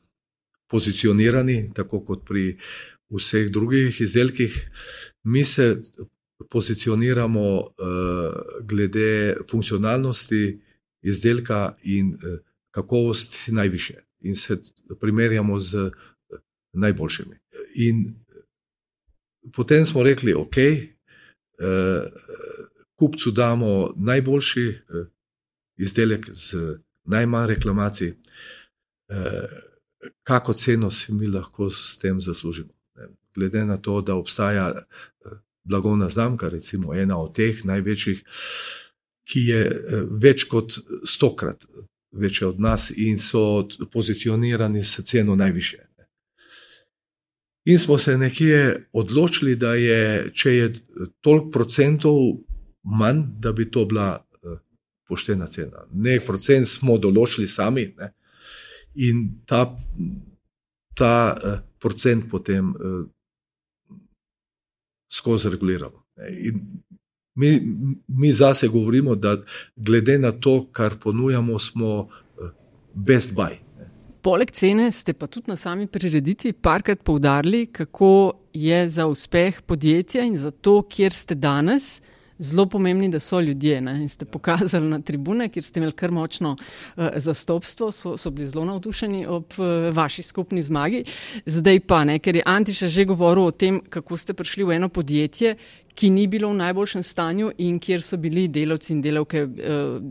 [0.71, 2.59] pozicionirani, tako kot pri
[3.15, 4.57] vseh drugih izdelkih.
[5.25, 5.77] Mi se
[6.51, 7.71] pozicioniramo uh,
[8.63, 10.61] glede funkcionalnosti
[11.03, 12.39] izdelka in uh,
[12.71, 14.59] kakovosti najviše, in se
[15.01, 15.91] primerjamo z
[16.73, 17.37] najboljšimi.
[17.75, 18.15] In
[19.53, 20.87] potem smo rekli, ok, eh,
[22.95, 25.05] kupcu damo najboljši eh,
[25.77, 26.57] izdelek z
[27.05, 29.49] najmanj reklamacij, eh,
[30.23, 32.71] kako ceno si mi lahko s tem zaslužimo.
[33.35, 34.83] Glede na to, da obstaja
[35.65, 38.23] blagovna znamka, recimo ena od teh največjih,
[39.29, 39.61] ki je
[40.11, 41.67] več kot stokrat
[42.13, 45.79] večja od nas in so pozicionirani s ceno najviše.
[47.69, 50.69] In smo se nekje odločili, da je, če je
[51.21, 52.17] toliko procentov
[52.83, 54.57] manj, da bi to bila uh,
[55.09, 55.85] poštena cena.
[55.93, 58.13] Nek procent smo določili sami ne?
[58.95, 59.67] in ta,
[60.97, 63.05] ta uh, procent potem uh,
[65.13, 66.07] skozi reguliramo.
[67.39, 67.53] Mi,
[68.09, 69.37] mi zase govorimo, da
[69.77, 72.09] glede na to, kar ponujamo, smo
[72.95, 73.68] best buy.
[74.29, 80.21] Poleg cene ste pa tudi na sami prireditvi parkrat poudarili, kako je za uspeh podjetja
[80.23, 82.03] in za to, kjer ste danes,
[82.39, 83.81] zelo pomembni, da so ljudje.
[83.81, 83.97] Ne?
[84.03, 88.53] In ste pokazali na tribune, kjer ste imeli kar močno uh, zastopstvo, so, so bili
[88.53, 91.07] zelo navdušeni ob uh, vaši skupni zmagi.
[91.47, 94.93] Zdaj pa, ne, ker je Antiša že govoril o tem, kako ste prišli v eno
[94.93, 95.57] podjetje,
[95.95, 100.03] ki ni bilo v najboljšem stanju in kjer so bili delavci in delavke uh,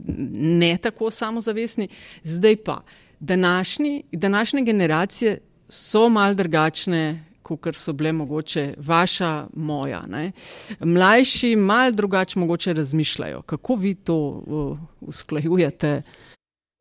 [0.41, 1.85] ne tako samozavestni.
[2.25, 2.81] Zdaj pa
[3.19, 5.37] današnji, današnje generacije
[5.69, 10.05] so mal drugačne, kot so bile mogoče vaša, moja.
[10.07, 10.31] Ne?
[10.79, 13.41] Mlajši mal drugače mogoče razmišljajo.
[13.41, 16.01] Kako vi to uh, usklajujete?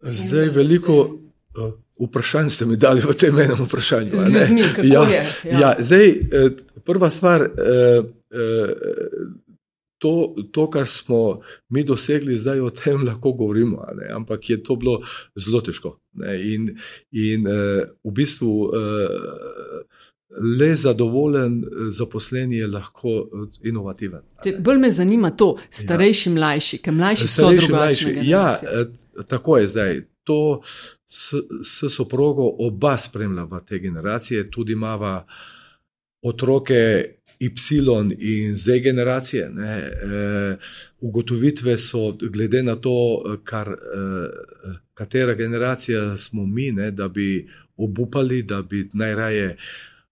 [0.03, 4.11] Zdaj veliko uh, vprašanj ste mi dali v tem enem vprašanju.
[4.11, 5.61] Ljudmi, ja, je, ja.
[5.61, 6.53] Ja, zdaj, uh,
[6.85, 7.41] prva stvar.
[7.43, 9.46] Uh, uh,
[9.99, 13.85] to, to, kar smo mi dosegli, zdaj o tem lahko govorimo,
[14.17, 15.01] ampak je to bilo
[15.37, 15.99] zelo težko.
[16.13, 16.37] Ne?
[16.55, 16.75] In,
[17.11, 18.73] in uh, v bistvu uh,
[20.59, 23.29] le zadovoljen zaposlen je lahko
[23.63, 24.21] inovativen.
[24.59, 26.35] Bolj me zanima to, starejši, ja.
[26.35, 28.29] mlajši, kaj mlajši so drugačni.
[28.29, 28.59] Ja,
[29.29, 30.03] tako je zdaj.
[30.27, 30.61] To
[31.07, 31.33] s,
[31.63, 35.27] s soprogo oba spremljava te generacije, tudi imava
[36.23, 37.05] otroke
[37.41, 37.51] Y
[38.19, 39.51] in Z generacije.
[39.51, 40.57] Ne, e,
[41.01, 48.43] ugotovitve so, glede na to, kar, e, katera generacija smo mi, ne, da bi obupali,
[48.43, 49.57] da bi najraje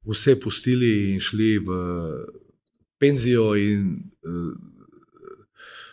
[0.05, 1.69] vse pustili in šli v
[2.99, 3.89] penzijo in
[4.23, 4.29] e,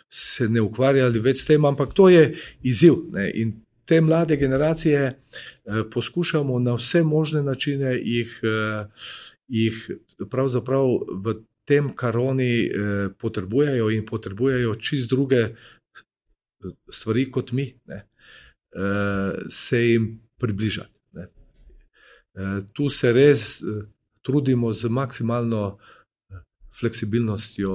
[0.08, 2.98] se ne ukvarjali več s tem, ampak to je izziv.
[3.12, 3.54] Ne, in
[3.84, 5.14] te mlade generacije e,
[5.90, 8.40] poskušamo na vse možne načine jih.
[8.42, 8.84] E,
[9.52, 9.90] jih
[10.30, 10.86] pravzaprav
[11.24, 15.54] v tem, kar oni eh, potrebujejo, in potrebujejo čist druge eh,
[16.88, 17.72] stvari kot mi.
[17.86, 18.06] Ne.
[19.48, 20.04] se jim
[20.40, 20.94] približati.
[21.12, 21.26] Ne.
[22.72, 23.60] Tu se res
[24.24, 25.76] trudimo z maksimalno
[26.80, 27.74] fleksibilnostjo,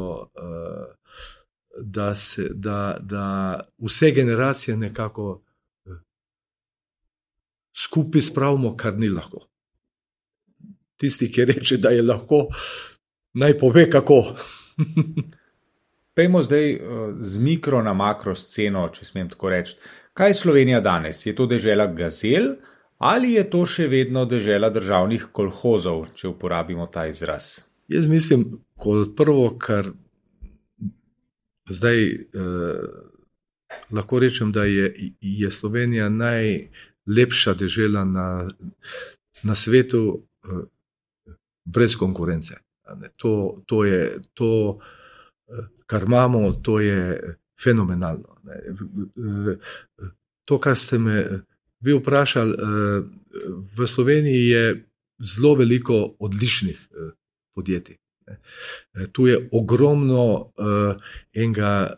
[1.82, 5.44] da, se, da, da vse generacije nekako
[7.78, 9.46] skupaj spravimo, kar ni lahko.
[10.98, 12.48] Tisti, ki reče, da je lahko,
[13.38, 14.22] naj pove, kako.
[16.18, 16.80] Pejmo zdaj eh,
[17.20, 19.78] z mikro na makro sceno, če smem tako reči.
[20.18, 21.26] Kaj je Slovenija danes?
[21.26, 22.56] Je to država gazel
[22.98, 27.60] ali je to še vedno država državnih kolhozov, če uporabimo ta izraz?
[27.88, 29.92] Jaz mislim, kot prvo, kar
[31.70, 32.88] zdaj eh,
[33.92, 38.28] lahko rečem, da je, je Slovenija najlepša država na,
[39.44, 40.66] na svetu, eh,
[41.68, 42.56] brez konkurence.
[43.16, 44.80] To, to je to.
[45.88, 47.20] Kar imamo, to je
[47.64, 48.38] fenomenalno.
[50.46, 51.44] To, kar ste me
[51.80, 52.56] vi vprašali,
[53.76, 54.64] v Sloveniji je
[55.20, 56.88] zelo veliko odličnih
[57.56, 57.98] podjetij.
[59.12, 60.52] Tu je ogromno
[61.34, 61.96] enega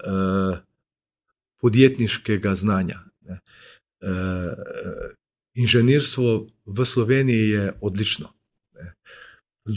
[1.61, 2.99] podjetniškega znanja.
[5.53, 8.33] Inženirstvo v Sloveniji je odlično.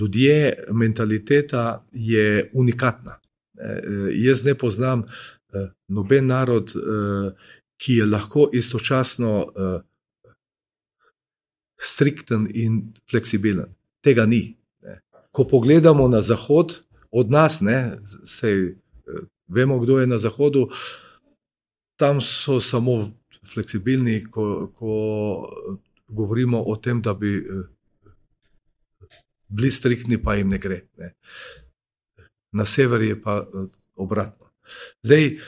[0.00, 3.18] Ljudje, mentaliteta je unikatna.
[3.60, 3.82] Eh,
[4.24, 6.72] jaz ne poznam eh, noben narod,
[7.76, 9.32] ki je lahko istočasno
[11.82, 13.74] strikten in fleksibilen.
[14.00, 14.56] Tega ni.
[15.32, 16.76] Ko pogledamo na zahod,
[17.10, 18.76] od nas, ne, sej,
[19.48, 20.68] vemo, kdo je na zahodu,
[21.96, 23.10] tam so samo
[23.54, 24.92] fleksibilni, ko, ko
[26.08, 27.42] govorimo o tem, da bi
[29.52, 30.80] bili striktni, pa jim ne gre.
[30.98, 31.12] Ne
[32.52, 34.46] na severu je pa eh, obratno.
[35.02, 35.38] Zdaj,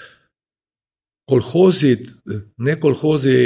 [1.28, 1.98] kolhozi,
[2.56, 3.36] ne kolhozi,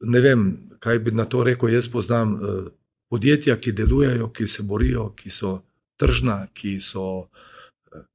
[0.00, 1.72] ne vem, kaj bi na to rekel.
[1.72, 2.70] Jaz poznam eh,
[3.10, 5.58] podjetja, ki delujejo, ki se borijo, ki so
[6.00, 7.28] tržna, ki so,
[7.92, 8.06] eh,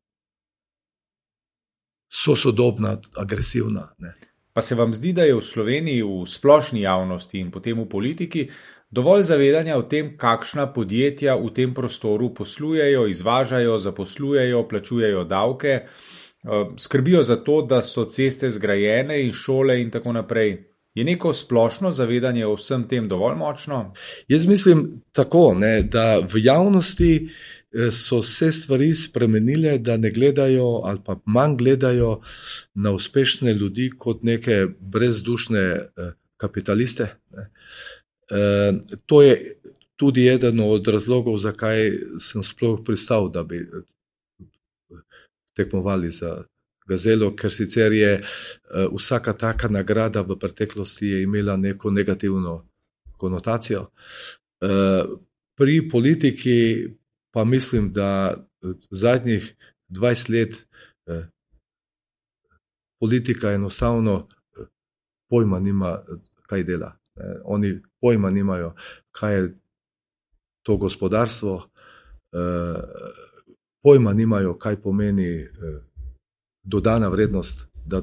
[2.09, 3.89] so sodobna, agresivna.
[3.97, 4.13] Ne.
[4.53, 8.49] Pa se vam zdi, da je v Sloveniji, v splošni javnosti in potem v politiki,
[8.91, 16.65] dovolj zavedanja o tem, kakšna podjetja v tem prostoru poslujejo, izvažajo, zaposlujejo, plačujejo davke, eh,
[16.77, 20.69] skrbijo za to, da so ceste zgrajene in šole in tako naprej.
[20.93, 23.93] Je neko splošno zavedanje o vsem tem dovolj močno?
[24.27, 30.81] Jaz mislim tako, ne, da v javnosti eh, so se stvari spremenile, da ne gledajo
[30.83, 32.21] ali pa manj gledajo
[32.73, 37.07] na uspešne ljudi kot neke brezdušne eh, kapitaliste.
[37.31, 37.51] Ne.
[38.29, 39.59] Eh, to je
[39.95, 44.95] tudi eden od razlogov, zakaj sem sploh pristal, da bi eh,
[45.57, 46.43] tekmovali za
[46.87, 48.23] gazelo, ker sicer je eh,
[48.97, 52.65] vsaka taka nagrada v preteklosti imela neko negativno
[53.17, 53.89] konotacijo.
[55.55, 56.87] Pri politiki
[57.31, 58.37] pa mislim, da
[58.91, 59.55] zadnjih
[59.89, 60.67] 20 let
[62.99, 64.27] politika enostavno
[65.29, 65.99] pojma nima,
[66.47, 66.97] kaj dela.
[67.43, 68.75] Oni pojma nimajo,
[69.11, 69.53] kaj je
[70.63, 71.69] to gospodarstvo,
[72.33, 72.83] eh,
[73.83, 75.49] pojma nimajo, kaj pomeni eh,
[76.63, 77.69] dodana vrednost.
[77.85, 78.01] Da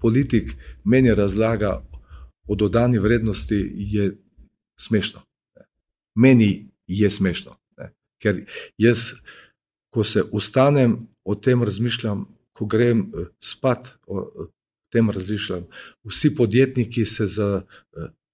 [0.00, 1.82] politik meni razlaga
[2.46, 4.16] o dodani vrednosti, je
[4.80, 5.20] smešno.
[6.14, 7.56] Meni je smešno.
[8.22, 8.44] Ker
[8.78, 8.98] jaz,
[9.90, 14.46] ko se ustanem, o tem razmišljam, ko grem eh, spat, o
[14.92, 15.66] tem razmišljam.
[16.04, 17.62] Vsi podjetniki se za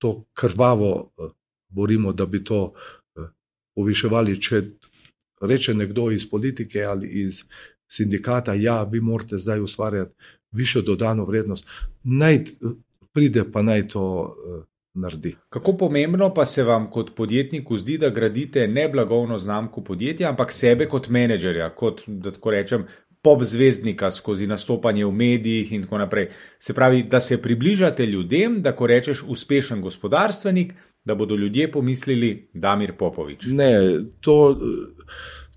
[0.05, 1.29] to krvavo eh,
[1.69, 2.73] borimo, da bi to
[3.17, 3.29] eh,
[3.77, 4.41] poviševali.
[4.41, 4.63] Če
[5.41, 7.45] reče nekdo iz politike ali iz
[7.89, 10.15] sindikata, ja, vi morate zdaj ustvarjati
[10.53, 11.67] višjo dodano vrednost,
[12.03, 12.45] naj
[13.13, 14.05] pride pa naj to.
[14.45, 14.63] Eh,
[14.95, 15.35] naredi.
[15.51, 20.53] Kako pomembno pa se vam kot podjetniku zdi, da gradite ne blagovno znamko podjetja, ampak
[20.53, 22.85] sebe kot menedžerja, kot da tako rečem,
[23.25, 26.29] pop zvezdnika skozi nastopanje v medijih in tako naprej.
[26.59, 32.49] Se pravi, da se približate ljudem, da ko rečeš uspešen gospodarstvenik, da bodo ljudje pomislili
[32.53, 33.47] Damir Popovič.
[33.47, 34.61] Ne, to,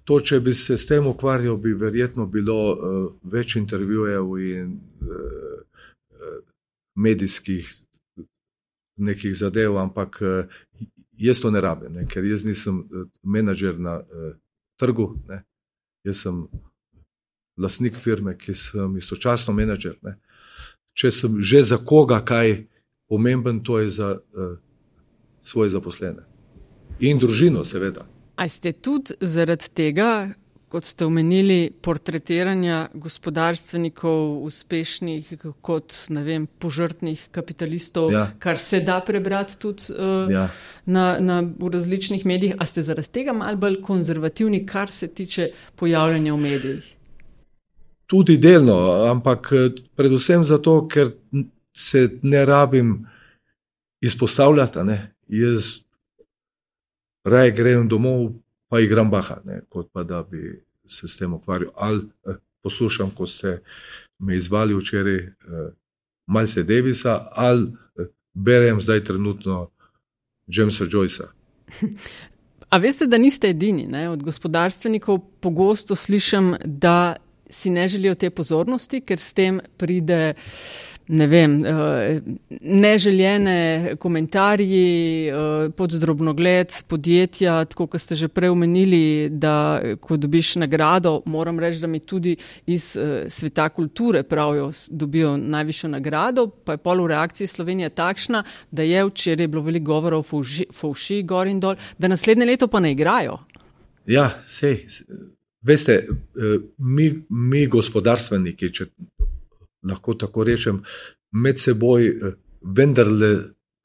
[0.04, 4.72] to, če bi se s tem ukvarjal, bi verjetno bilo uh, več intervjujev in
[5.04, 6.38] uh,
[6.96, 7.68] medijskih
[8.98, 10.18] nekih zadev, ampak
[11.18, 12.80] jaz to ne rabim, ker jaz nisem
[13.24, 14.32] menedžer na uh,
[14.80, 15.12] trgu.
[15.28, 15.44] Ne.
[16.08, 16.48] Jaz sem
[17.58, 19.98] lastnik firme, ki sem istočasno menedžer.
[20.02, 20.18] Ne.
[20.98, 22.66] Če sem že za koga kaj
[23.10, 24.58] pomemben, to je za uh,
[25.44, 26.26] svoje zaposlene
[27.00, 28.08] in družino, seveda.
[28.38, 30.34] A ste tudi zaradi tega
[30.68, 35.30] kot ste omenili, portretiranja gospodarstvenikov uspešnih
[35.62, 38.26] kot vem, požrtnih kapitalistov, ja.
[38.40, 40.50] kar se da prebrati tudi uh, ja.
[40.86, 42.58] na, na, v različnih medijih.
[42.60, 46.94] A ste zaradi tega malo bolj konzervativni, kar se tiče pojavljanja v medijih?
[48.08, 51.12] Tudi delno, ampak eh, predvsem zato, ker
[51.76, 53.08] se ne rabim
[54.02, 54.84] izpostavljati.
[54.84, 55.16] Ne?
[55.28, 55.88] Jaz
[57.24, 58.32] raje grem domov,
[58.68, 61.72] pa igram baha, ne, kot pa da bi se s tem ukvarjal.
[61.76, 63.62] Ali eh, poslušam, ko ste
[64.20, 65.34] me izvali včeraj, eh,
[66.28, 69.70] malce Davisa, ali eh, berem zdaj trenutno
[70.48, 71.28] Jamesa Joycea.
[72.70, 73.86] A veste, da niste edini?
[73.88, 74.10] Ne?
[74.10, 77.16] Od gospodarstvenikov pogosto slišim, da
[77.50, 80.36] si ne želijo te pozornosti, ker s tem pride
[81.08, 82.22] ne vem, eh,
[82.62, 90.56] neželjene komentarji eh, pod drobnogled podjetja, tako kot ste že prej omenili, da ko dobiš
[90.56, 92.36] nagrado, moram reči, da mi tudi
[92.66, 98.44] iz eh, sveta kulture pravijo, dobijo najvišjo nagrado, pa je pol v reakciji Slovenije takšna,
[98.72, 100.24] da je včeraj bilo veliko govora o
[100.74, 103.40] fauši gor in dol, da naslednje leto pa ne igrajo.
[104.06, 104.86] Ja, sej.
[105.66, 106.08] Veste,
[106.78, 108.86] mi, mi gospodarstveniki, če
[109.88, 110.82] lahko tako rečem,
[111.32, 113.38] med seboj eh, vendarle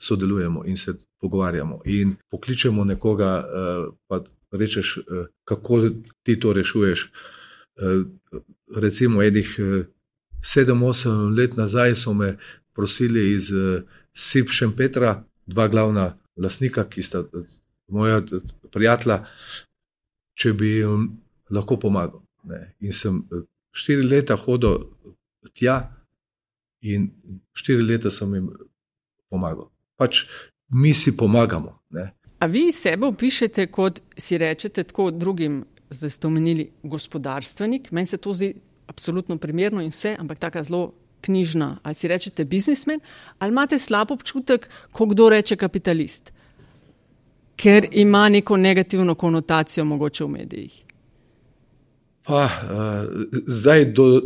[0.02, 1.80] sodelujemo in se pogovarjamo.
[1.84, 5.90] In pokličemo nekoga, eh, pa rečeš, eh, kako
[6.22, 7.12] ti to rešuješ.
[8.76, 9.48] Recimo, enih
[10.44, 12.36] sedem, osem let nazaj so me
[12.74, 13.48] prosili iz
[14.12, 17.24] Sipšem Petra, dva glavna lasnika, ki sta
[17.88, 18.20] moja
[18.70, 19.24] prijatelja,
[20.36, 21.21] če bi jim
[21.52, 22.22] lahko pomagal.
[22.80, 23.22] In sem
[23.72, 24.88] štiri leta hodil
[25.54, 25.92] tja,
[26.82, 27.10] in
[27.54, 28.48] štiri leta sem jim
[29.30, 29.68] pomagal.
[29.96, 30.24] Pač
[30.72, 31.78] mi si pomagamo.
[31.90, 32.10] Ne.
[32.42, 38.18] A vi sebe opišete kot si rečete tako drugim, zdaj ste omenili gospodarstvenik, meni se
[38.18, 38.54] to zdi
[38.90, 40.82] absolutno primerno in vse, ampak tako zelo
[41.20, 41.78] knjižna.
[41.82, 43.00] Ali si rečete biznismen,
[43.38, 46.32] ali imate slab občutek, ko kdo reče kapitalist,
[47.56, 50.81] ker ima neko negativno konotacijo mogoče v medijih.
[52.26, 54.22] Pa, uh, zdaj do,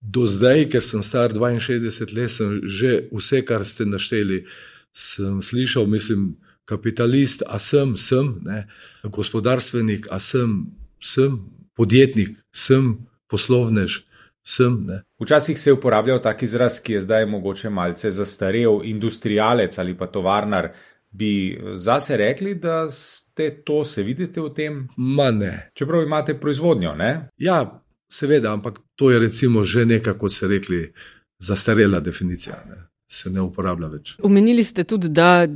[0.00, 4.44] do zdaj, ker sem star 62 let, sem že vse, kar ste našteli,
[4.92, 6.36] sem slišal, mislim,
[6.66, 8.66] kapitalist, a sem, sem, ne,
[9.04, 10.66] gospodarstvenik, a sem,
[11.00, 11.38] sem,
[11.76, 12.98] podjetnik, sem,
[13.30, 14.02] poslovnež.
[14.46, 14.86] Sem,
[15.18, 20.06] Včasih se je uporabljal tak izraz, ki je zdaj mogoče malce zastarel, industrijalec ali pa
[20.06, 20.70] tovarnar.
[21.16, 24.82] Bi zase rekli, da ste to, se vidite v tem?
[24.96, 25.68] Ma ne.
[25.74, 27.12] Čeprav imate proizvodnjo, ne?
[27.40, 27.62] Ja,
[28.08, 30.92] Seveda, ampak to je recimo že neka, kot ste rekli,
[31.38, 32.86] zastarela definicija, ne?
[33.06, 34.16] se ne uporablja več.
[34.22, 35.46] Umenili ste tudi, da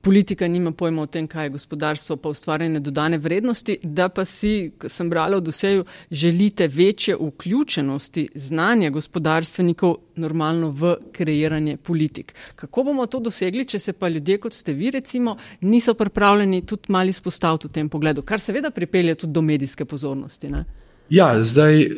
[0.00, 4.70] politika nima pojma o tem, kaj je gospodarstvo, pa ustvarjanje dodane vrednosti, da pa si,
[4.78, 12.34] kot sem brala v doseju, želite večje vključenosti znanja gospodarstvenikov normalno v kreiranje politik.
[12.56, 16.92] Kako bomo to dosegli, če se pa ljudje, kot ste vi, recimo, niso pripravljeni tudi
[16.92, 20.48] mali spostaviti v tem pogledu, kar seveda pripelje tudi do medijske pozornosti.
[20.48, 20.64] Ne?
[21.10, 21.88] Ja, zdaj,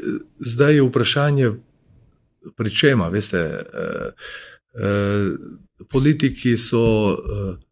[0.41, 1.51] zdaj je vprašanje,
[2.57, 3.39] pri čem, veste.
[3.39, 4.13] Eh,
[4.75, 5.35] eh,
[5.89, 6.83] politiki so
[7.13, 7.70] eh,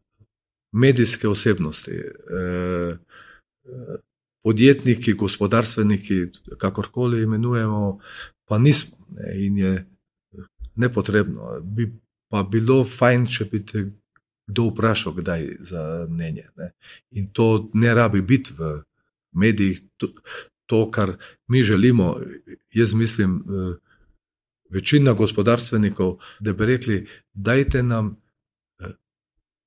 [0.72, 2.96] medijske osebnosti, eh,
[4.44, 6.26] podjetniki, gospodarstveniki,
[6.58, 7.98] kakorkoli imenujemo,
[8.48, 8.96] pa nismo.
[9.16, 9.86] Ne, in je
[10.74, 11.60] nepotrebno.
[11.62, 11.92] Bi
[12.30, 13.84] pa bilo fajn, če bi te
[14.48, 16.48] kdo vprašal, kdaj za mnenje.
[16.56, 16.70] Ne.
[17.10, 18.82] In to ne rabi biti v
[19.32, 19.80] medijih.
[19.96, 20.08] To,
[20.66, 21.16] to, kar
[21.48, 22.20] mi želimo.
[22.74, 23.76] Jaz mislim, eh,
[24.70, 28.27] večina gospodarstvenikov, da bi rekli, dajte nam eh,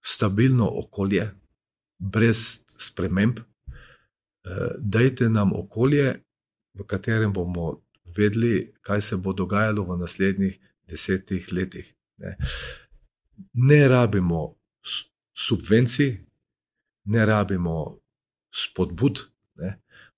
[0.02, 1.32] stabilno okolje,
[1.97, 6.16] brez sprememb, eh, dajte nam okolje,
[6.74, 7.82] v katerem bomo
[8.16, 11.93] vedeli, kaj se bo dogajalo v naslednjih desetih letih.
[12.18, 12.38] Ne,
[13.54, 14.56] ne rabimo
[15.34, 16.18] subvencij,
[17.06, 17.99] ne rabimo
[18.52, 19.32] spodbud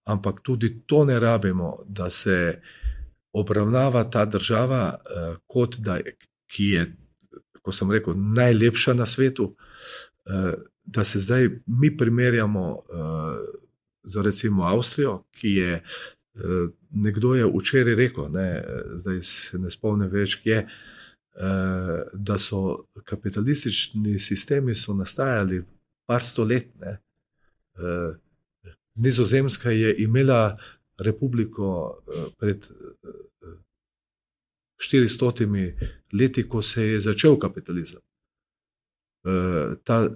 [0.03, 2.61] ampak tudi to ne rabimo, da se
[3.34, 5.97] obravnava ta država uh, kot da,
[6.47, 6.95] ki je,
[7.61, 9.43] kot sem rekel, najlepša na svetu.
[9.43, 9.72] Uh,
[10.86, 12.84] da se zdaj mi primerjamo uh,
[14.03, 15.84] z recimo Avstrijo, ki je.
[16.91, 18.63] Nekdo je včeraj rekel, ne,
[18.97, 20.63] zdaj se ne spomnim več, kje,
[22.13, 25.61] da so kapitalistični sistemi so nastajali
[26.09, 26.97] par stoletne.
[28.95, 30.57] Nizozemska je imela
[30.97, 32.67] republiko eh, pred
[34.91, 37.99] 400 eh, leti, ko se je začel kapitalizem.
[39.26, 40.09] Eh, ta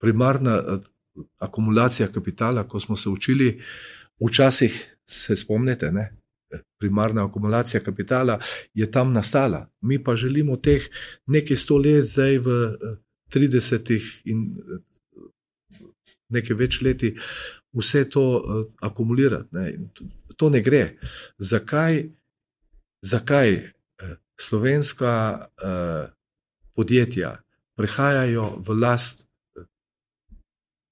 [0.00, 0.80] primarna
[1.38, 3.62] akumulacija kapitala, ko smo se učili,
[4.20, 6.16] včasih se spomnite, ne?
[6.78, 8.40] primarna akumulacija kapitala
[8.74, 9.70] je tam nastala.
[9.80, 10.82] Mi pa želimo teh
[11.26, 12.48] nekaj sto let, zdaj v
[13.34, 14.44] 30 in
[16.28, 17.14] nekaj več leti,
[17.72, 18.24] vse to
[18.80, 19.48] akumulirati.
[19.52, 19.78] Ne?
[20.36, 20.98] To ne gre.
[21.38, 22.04] Zakaj,
[23.02, 23.70] zakaj
[24.40, 25.46] slovenska
[26.74, 27.43] podjetja
[27.76, 29.28] prehajajo v last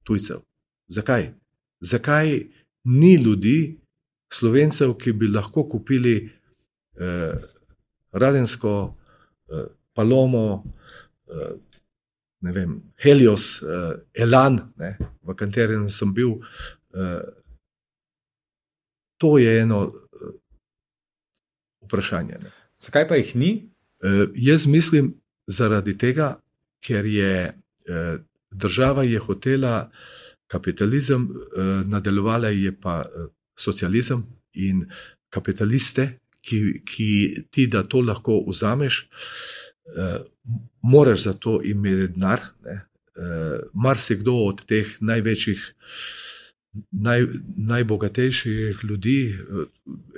[0.04, 0.42] tujcev?
[0.88, 1.32] Zakaj?
[1.80, 2.46] Zakaj
[2.84, 3.78] ni ljudi,
[4.32, 6.16] slovencev, ki bi lahko kupili
[7.00, 7.34] eh,
[8.12, 8.72] radensko
[9.50, 10.64] eh, palomo,
[11.28, 11.54] eh,
[12.42, 16.40] ne vem, Helios, eh, Elan, ne, v katerem sem bil.
[16.94, 17.22] Eh,
[19.22, 20.34] to je eno eh,
[21.86, 22.38] vprašanje.
[22.42, 22.50] Ne.
[22.82, 23.52] Zakaj pa jih ni?
[24.02, 25.14] Eh, jaz mislim,
[25.46, 26.41] zaradi tega,
[26.82, 27.32] ker je
[27.88, 28.18] eh,
[28.50, 29.90] država je hotela
[30.46, 33.26] kapitalizem, eh, nadaljevala je pa eh,
[33.58, 34.84] socializem in
[35.28, 37.10] kapitaliste, ki, ki
[37.50, 39.08] ti da to lahko vzameš,
[40.82, 42.40] moraš za to imeti denar.
[43.72, 45.62] Mar se kdo od teh največjih,
[46.90, 47.26] naj,
[47.56, 49.38] najbogatejših ljudi,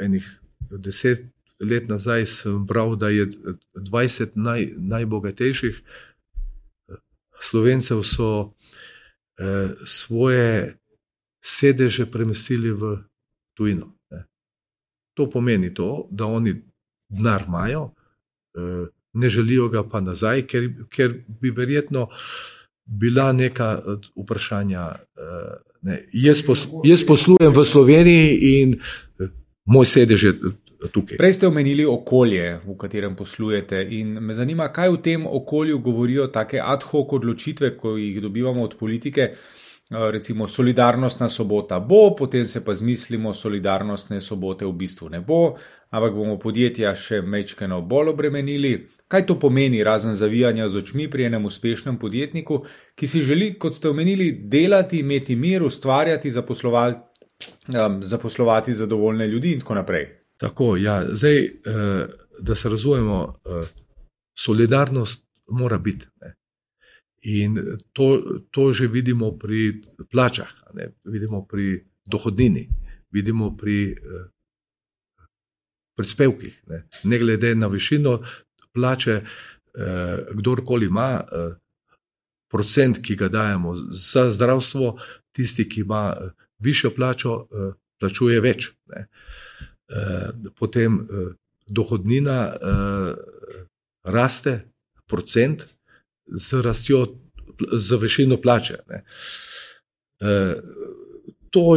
[0.01, 0.31] enih
[0.71, 1.27] deset
[1.61, 3.29] let nazaj, sem bral, da je
[3.75, 5.83] 20 naj, najbogatejših
[7.41, 10.79] slovencev so uh, svoje
[11.45, 13.05] sedeže premestili v
[13.57, 13.93] tujino.
[14.11, 14.25] Ne.
[15.15, 16.57] To pomeni to, da oni
[17.09, 17.91] denar imajo,
[18.57, 22.09] eh, ne želijo ga pa nazaj, ker, ker bi verjetno
[22.85, 24.95] bila neka eh, vprašanja.
[25.17, 26.09] Eh, ne.
[26.13, 28.81] Jaz, pos, jaz poslujem v Sloveniji in
[29.65, 30.33] moj sedež je.
[30.93, 31.17] Tukaj.
[31.17, 36.27] Prej ste omenili okolje, v katerem poslujete, in me zanima, kaj v tem okolju govorijo
[36.27, 39.35] take ad hoc odločitve, ko jih dobivamo od politike.
[39.91, 45.59] Eh, recimo solidarnostna sobota bo, potem se pa zmislimo, solidarnostne sobote v bistvu ne bo,
[45.91, 48.89] ampak bomo podjetja še mečkeno bolj obremenili.
[49.09, 52.63] Kaj to pomeni, razen zavijanja z očmi pri enem uspešnem podjetniku,
[52.97, 57.29] ki si želi, kot ste omenili, delati, imeti mir, ustvarjati, zaposlovati,
[57.77, 60.24] um, zaposlovati zadovoljne ljudi in tako naprej?
[60.37, 61.53] Tako, ja, zdaj, eh,
[62.39, 63.67] da se razumemo, eh,
[64.39, 66.07] solidarnost mora biti.
[66.21, 66.35] Ne.
[67.23, 67.59] In
[67.93, 70.93] to, to že vidimo pri plačah, ne?
[71.05, 72.69] vidimo pri dohodnini,
[73.11, 73.97] vidimo pri eh,
[75.97, 76.63] prispevkih.
[76.67, 76.87] Ne?
[77.05, 78.23] ne glede na višino
[78.73, 79.23] plače,
[80.35, 81.23] kdorkoli ima
[82.51, 84.99] procent, ki ga dajemo za zdravstvo,
[85.33, 86.15] tisti, ki ima
[86.59, 87.47] višjo plačo,
[87.99, 88.71] plačuje več.
[88.87, 89.07] Ne?
[89.89, 91.35] Eh, potem eh,
[91.69, 93.15] dohodnina eh,
[94.05, 94.65] raste,
[95.07, 95.69] procent
[96.27, 97.19] z rastjo,
[97.73, 98.79] z višino plače.
[98.85, 100.55] E,
[101.51, 101.77] to,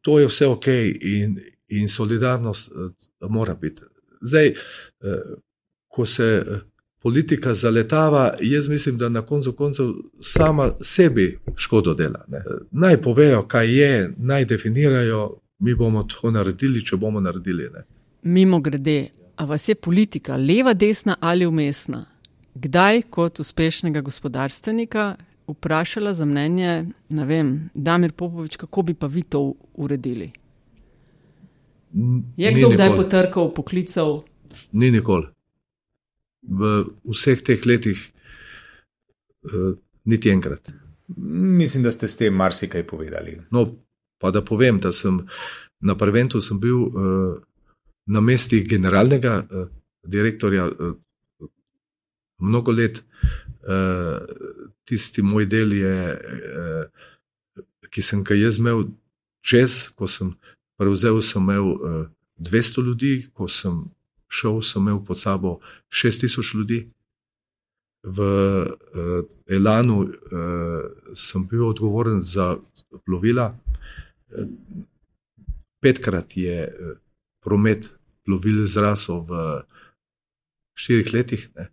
[0.00, 0.66] to je vse ok
[1.00, 2.72] in, in solidarnost
[3.20, 3.82] mora biti.
[4.22, 4.54] Zdaj,
[5.88, 6.44] ko se
[7.02, 9.86] politika zaletava, jaz mislim, da na koncu koncev
[10.20, 12.24] sama sebi škodo dela.
[12.28, 12.42] Ne.
[12.70, 17.70] Naj povejo, kaj je, naj definirajo, mi bomo to naredili, če bomo naredili.
[17.74, 17.82] Ne.
[18.22, 22.04] Mimo grede, a vas je politika leva, desna ali umestna?
[22.58, 25.16] kdaj kot uspešnega gospodarstvenika
[25.48, 30.30] vprašala za mnenje, ne vem, Damir Popovič, kako bi pa vi to uredili?
[32.36, 34.20] Je kdo kdaj potrkal, poklical?
[34.72, 35.26] Ni nikoli.
[36.42, 38.02] V vseh teh letih,
[39.48, 39.72] uh,
[40.04, 40.72] niti enkrat.
[41.58, 43.38] Mislim, da ste s tem marsikaj povedali.
[43.50, 43.64] No,
[44.18, 45.20] pa da povem, da sem
[45.80, 47.36] na prventu sem bil uh,
[48.06, 49.68] na mestih generalnega uh,
[50.02, 50.96] direktorja uh,
[52.38, 53.04] mnogo let.
[53.68, 54.24] Uh,
[54.88, 58.86] tisti moj del je, uh, ki sem ga jaz imel
[59.44, 60.32] čez, ko sem
[60.78, 62.06] prevzel, sem imel uh, eh,
[62.38, 63.82] 200 ljudi, ko sem
[64.30, 65.58] šel, sem imel pod sabo
[65.90, 66.80] 6000 ljudi.
[68.06, 70.12] V uh, Elanu uh,
[71.14, 72.56] sem bil odgovoren za
[73.04, 73.50] plovila.
[75.80, 76.68] Petkrat je
[77.44, 77.86] promet
[78.26, 79.42] plovil zrasel v
[80.74, 81.48] štirih letih.
[81.56, 81.70] Ne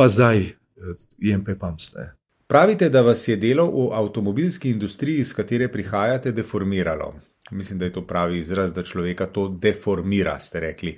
[0.00, 1.94] pa zdaj eh, PAMS.
[1.94, 2.12] Ne.
[2.46, 7.14] Pravite, da vas je delo v avtomobilski industriji, iz katere prihajate, deformiralo.
[7.50, 10.96] Mislim, da je to pravi izraz, da človeka to deformira, ste rekli.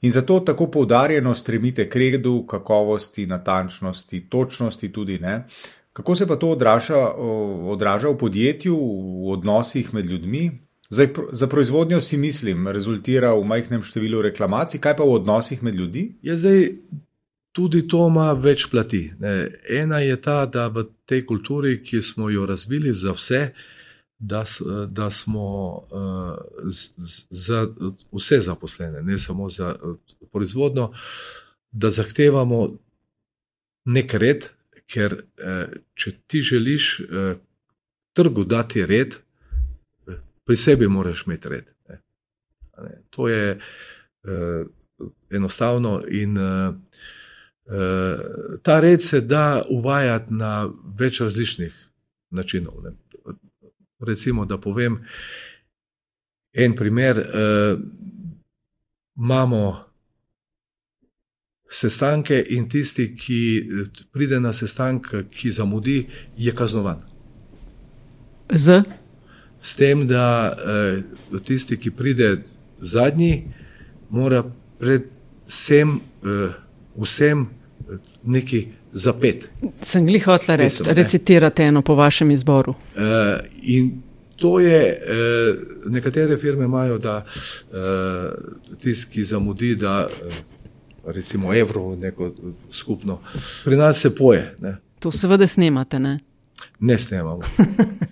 [0.00, 5.44] In zato tako poudarjeno stremite k redu, kakovosti, natančnosti, točnosti tudi ne.
[5.96, 6.98] Kako se pa to odraža,
[7.72, 10.50] odraža v podjetju, v odnosih med ljudmi?
[10.90, 15.74] Zdaj, za proizvodnjo si mislim, rezultira v majhnem številu reklamacij, kaj pa v odnosih med
[15.74, 16.04] ljudmi?
[16.22, 16.68] Ja, zdaj,
[17.56, 19.00] tudi to ima več plati.
[19.18, 19.48] Ne.
[19.72, 23.40] Ena je ta, da v tej kulturi, ki smo jo razvili za vse,
[24.18, 24.42] da,
[24.92, 25.48] da smo
[25.80, 26.36] uh,
[26.68, 27.62] z, z, za
[28.12, 29.96] vse zaposlene, ne samo za uh,
[30.28, 30.90] proizvodno,
[31.72, 32.60] da zahtevamo
[33.96, 34.50] nek red,
[34.86, 37.36] ker uh, če ti želiš uh,
[38.16, 39.16] trgu dati red,
[40.46, 41.72] pri sebi moraš imeti red.
[43.10, 44.66] To je uh,
[45.30, 46.36] enostavno in
[48.62, 51.74] ta red se da uvajati na več različnih
[52.30, 52.74] načinov.
[53.98, 55.00] Recimo, da povem
[56.54, 57.24] en primer.
[59.16, 59.86] Imamo
[61.68, 63.40] sestanke in tisti, ki
[64.12, 66.06] pride na sestanek, ki zamudi,
[66.38, 67.02] je kaznovan.
[68.52, 68.82] Z?
[69.60, 72.36] S tem, da uh, tisti, ki pride
[72.78, 73.48] zadnji,
[74.10, 74.44] mora
[74.78, 76.54] predvsem uh,
[77.02, 77.46] vsem
[78.22, 79.48] neki za pet.
[79.82, 82.74] Sem glih hotel reči, recitirate eno po vašem izboru.
[82.94, 84.02] Uh, in
[84.36, 90.34] to je, uh, nekatere firme imajo, da uh, tisti, ki zamudi, da uh,
[91.06, 92.32] recimo evro, neko
[92.70, 93.20] skupno,
[93.64, 94.54] pri nas se poje.
[94.60, 94.76] Ne.
[94.98, 96.18] To seveda snemate, ne?
[96.80, 97.40] Ne snemamo.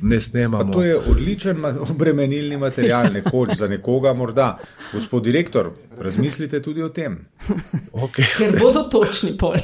[0.00, 0.72] Ne snemamo.
[0.76, 4.58] To je odličen obremenilni material, nekoč za nekoga morda.
[4.92, 7.18] Gospod direktor, razmislite tudi o tem.
[8.04, 8.26] Okay.
[8.38, 9.54] Ker bodo točni pol.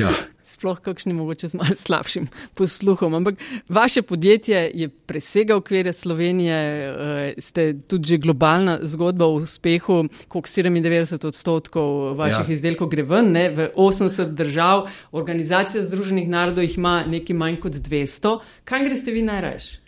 [0.00, 0.10] ja.
[0.52, 3.14] Sploh kakšni mogoče z malce slabšim posluhom.
[3.14, 10.04] Ampak vaše podjetje je presega okvire Slovenije, eh, ste tudi že globalna zgodba o uspehu,
[10.28, 12.52] koliko 97 odstotkov vaših ja.
[12.52, 17.72] izdelkov gre ven, ne, v 80 držav, organizacija Združenih narodov jih ima nekaj manj kot
[17.72, 18.38] 200.
[18.64, 19.82] Kaj greste vi najraje?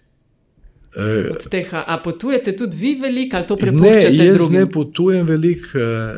[0.96, 4.10] Eh, Od tega, a potujete tudi vi veliko ali to prepuščate?
[4.14, 4.60] Ne, jaz drugim?
[4.60, 6.12] ne potujem veliko, eh,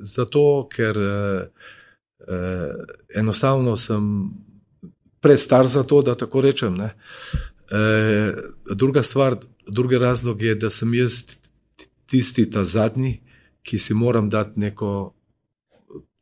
[0.00, 1.70] zato ker eh,
[3.14, 4.30] enostavno sem
[5.20, 6.80] prestar za to, da tako rečem.
[6.80, 8.34] Eh,
[8.74, 11.22] druga stvar, drugi razlog je, da sem jaz
[12.06, 13.20] tisti ta zadnji,
[13.62, 15.14] ki si moram dati neko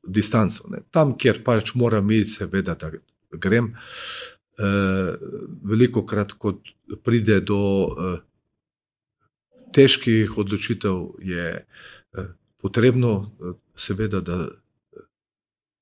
[0.06, 0.68] distanco.
[0.68, 0.82] Ne.
[0.90, 2.90] Tam, kjer pač moram iti, seveda, da
[3.32, 3.74] grem.
[4.58, 5.14] Eh,
[5.62, 6.58] veliko krat, ko
[7.04, 8.20] pride do eh,
[9.72, 12.28] težkih odločitev, je eh,
[12.60, 13.30] potrebno,
[13.76, 14.48] seveda, da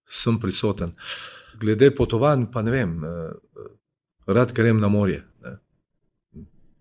[0.07, 0.95] sem prisoten.
[1.61, 2.99] Glede potovanj, pa ne vem,
[4.27, 5.25] rad grem na morje.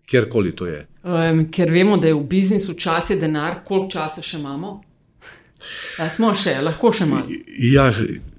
[0.06, 0.86] Kjerkoli to je.
[1.02, 4.76] Um, ker vemo, da je v biznisu čas je denar, koliko časa še imamo?
[5.98, 7.26] Ja, smo še, lahko še malo.
[7.58, 7.88] Ja,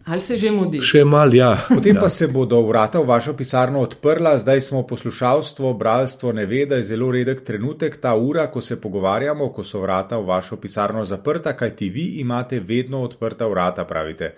[0.08, 0.80] Ali se že mudi?
[0.80, 1.50] Še mal, ja.
[1.68, 2.00] Potem ja.
[2.00, 6.80] pa se bodo vrata v vašo pisarno odprla, zdaj smo poslušalstvo, bralstvo ne ve, da
[6.80, 11.04] je zelo redek trenutek, ta ura, ko se pogovarjamo, ko so vrata v vašo pisarno
[11.06, 14.32] zaprta, kajti vi imate vedno odprta vrata, pravite.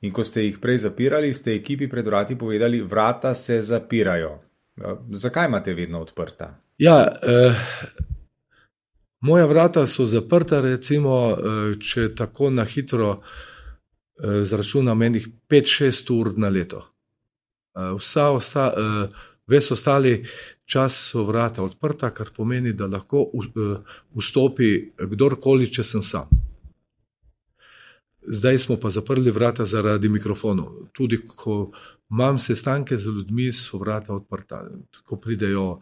[0.00, 4.38] In ko ste jih prej zapirali, ste ekipi pred vrati povedali, vrata se zapirajo.
[5.12, 6.54] Zakaj imate vedno odprta?
[6.78, 7.54] Ja, eh,
[9.20, 13.20] moja vrata so zaprta, recimo, eh, če tako na hitro.
[14.22, 16.84] Eh, zračunam enih 5-6 ur na leto.
[17.76, 19.08] Eh, vsa osta, eh,
[19.46, 20.26] ves ostali
[20.64, 23.30] čas so vrata odprta, kar pomeni, da lahko
[24.14, 26.28] vstopi kdorkoli, če sem sam.
[28.22, 30.90] Zdaj smo pa zaprli vrata zaradi mikrofonov.
[30.92, 31.72] Tudi ko
[32.10, 34.64] imam sestanke z ljudmi, so vrata odprta.
[35.04, 35.80] Ko pridejo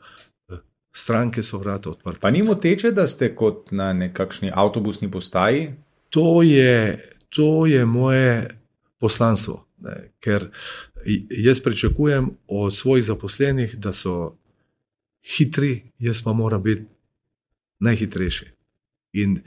[0.93, 2.21] stranke, so vrata odprta.
[2.21, 5.71] Pa ni moteče, da ste kot na nekakšni avtobusni postaji?
[6.11, 8.61] To je to je moje
[8.99, 9.65] poslanstvo.
[9.79, 10.51] Ne, ker
[11.31, 14.37] jaz pričakujem od svojih zaposlenih, da so
[15.23, 16.83] hitri, jaz pa moram biti
[17.81, 18.47] najhitrejši.
[19.13, 19.41] In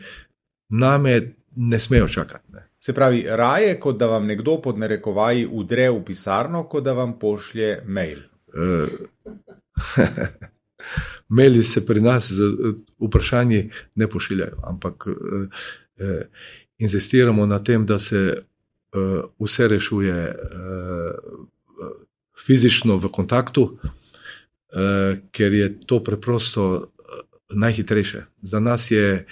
[0.69, 2.51] name ne smejo čakati.
[2.53, 2.67] Ne.
[2.79, 7.19] Se pravi, raje kot da vam nekdo pod narekovaji udre v pisarno, kot da vam
[7.19, 8.19] pošlje mail.
[8.47, 8.89] Uh,
[11.27, 12.43] Maili se pri nas z
[12.99, 16.21] vprašanji ne pošiljajo, ampak uh, uh,
[16.77, 21.85] insistiramo na tem, da se uh, vse rešuje uh,
[22.45, 26.91] fizično v kontaktu, uh, ker je to preprosto
[27.53, 28.25] najhitrejše.
[28.41, 29.25] Za nas je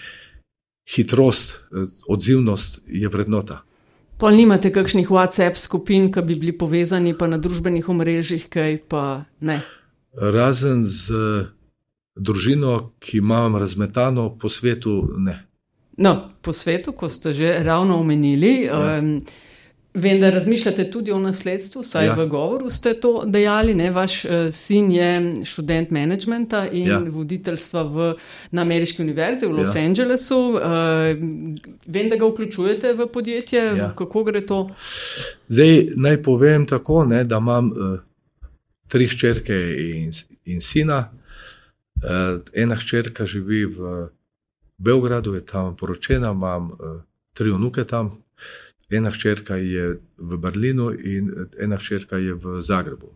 [0.95, 1.63] hitrost,
[2.07, 3.61] odzivnost je vrednota.
[4.19, 9.23] Pa nimate kakšnih WhatsApp skupin, ki bi bili povezani pa na družbenih omrežjih, kaj pa
[9.39, 9.61] ne?
[10.13, 11.13] Razen z
[12.19, 15.37] družino, ki imam razmetano po svetu, ne.
[15.97, 18.99] No, po svetu, ko ste že ravno omenili, ja.
[18.99, 19.21] um,
[19.99, 22.13] vem, da razmišljate tudi o nasledstvu, saj ja.
[22.13, 23.73] v govoru ste to dejali.
[23.75, 23.91] Ne?
[23.91, 25.09] Vaš uh, sin je
[25.45, 26.99] študent menedžmenta in ja.
[26.99, 28.09] voditeljstva v,
[28.51, 29.83] na Ameriški univerzi v Los ja.
[29.85, 30.39] Angelesu.
[30.39, 30.61] Uh,
[31.85, 33.63] vem, da ga vključujete v podjetje.
[33.77, 33.91] Ja.
[33.97, 34.69] Kako gre to?
[35.47, 37.99] Zdaj naj povem tako, ne, da imam uh,
[38.87, 39.57] tri hčerke
[39.89, 40.11] in,
[40.45, 41.09] in sina.
[42.55, 44.07] Ena hčerka živi v
[44.79, 46.69] Beogradu, je tam poročena, imam
[47.35, 48.13] tri vnuke tam.
[48.89, 51.29] Ena hčerka je v Berlinu in
[51.59, 53.13] ena hčerka je v Zagrebu.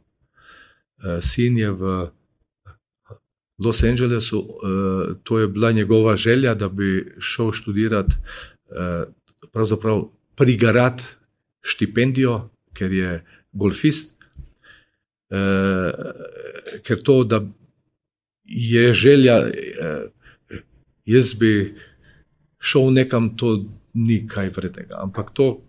[1.21, 2.11] Sin je v
[3.63, 4.59] Los Angelesu,
[5.23, 8.15] to je bila njegova želja, da bi šel študirati,
[9.51, 10.03] pravzaprav
[10.35, 11.03] prigarati
[11.61, 14.23] štipendijo, ker je golfist.
[16.83, 17.41] Ker to, da
[18.45, 19.37] je želja,
[21.05, 21.75] jaz bi
[22.59, 24.99] šel nekam, to ni kaj vrednega.
[25.01, 25.61] Ampak to,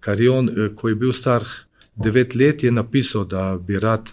[0.00, 1.44] kar je on, ko je bil star
[1.96, 4.10] devet let, je napisal, da bi rad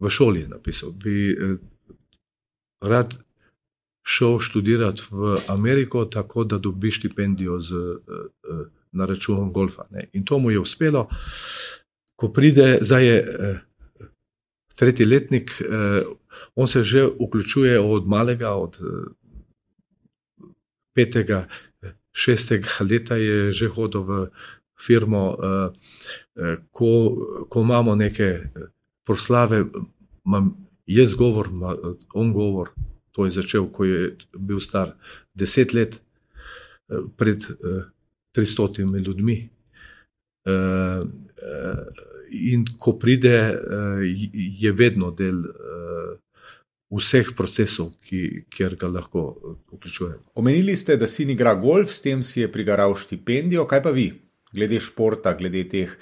[0.00, 1.36] v šoli napisal, bi
[2.84, 3.16] rad
[4.06, 7.74] šel študirati v Ameriko, tako da dobi štipendijo z,
[8.92, 9.86] na račun golfa.
[9.90, 10.08] Ne.
[10.12, 11.08] In to mu je uspelo,
[12.16, 13.16] ko pride, zdaj je
[14.76, 15.62] tretji letnik,
[16.54, 18.78] on se že vključuje od malega, od
[20.96, 21.44] petega,
[22.16, 24.20] šestega leta je že hodil v
[24.80, 25.36] firmo,
[26.72, 26.90] ko,
[27.48, 28.48] ko imamo neke
[29.04, 29.64] proslave,
[30.26, 30.54] imam
[30.86, 31.52] jaz govor,
[32.14, 32.72] on govor.
[33.16, 34.92] To je začel, ko je bil star
[35.32, 36.00] deset let,
[37.16, 37.40] pred
[38.36, 39.36] tristotimi ljudmi.
[42.36, 43.36] In ko pride,
[44.60, 45.40] je vedno del
[46.90, 49.24] vseh procesov, ki, kjer ga lahko
[49.72, 50.18] vključuje.
[50.34, 53.66] Omenili ste, da sin igra golf, s tem si je prigaral štipendijo.
[53.66, 54.10] Kaj pa vi,
[54.54, 55.96] glede športa, glede teh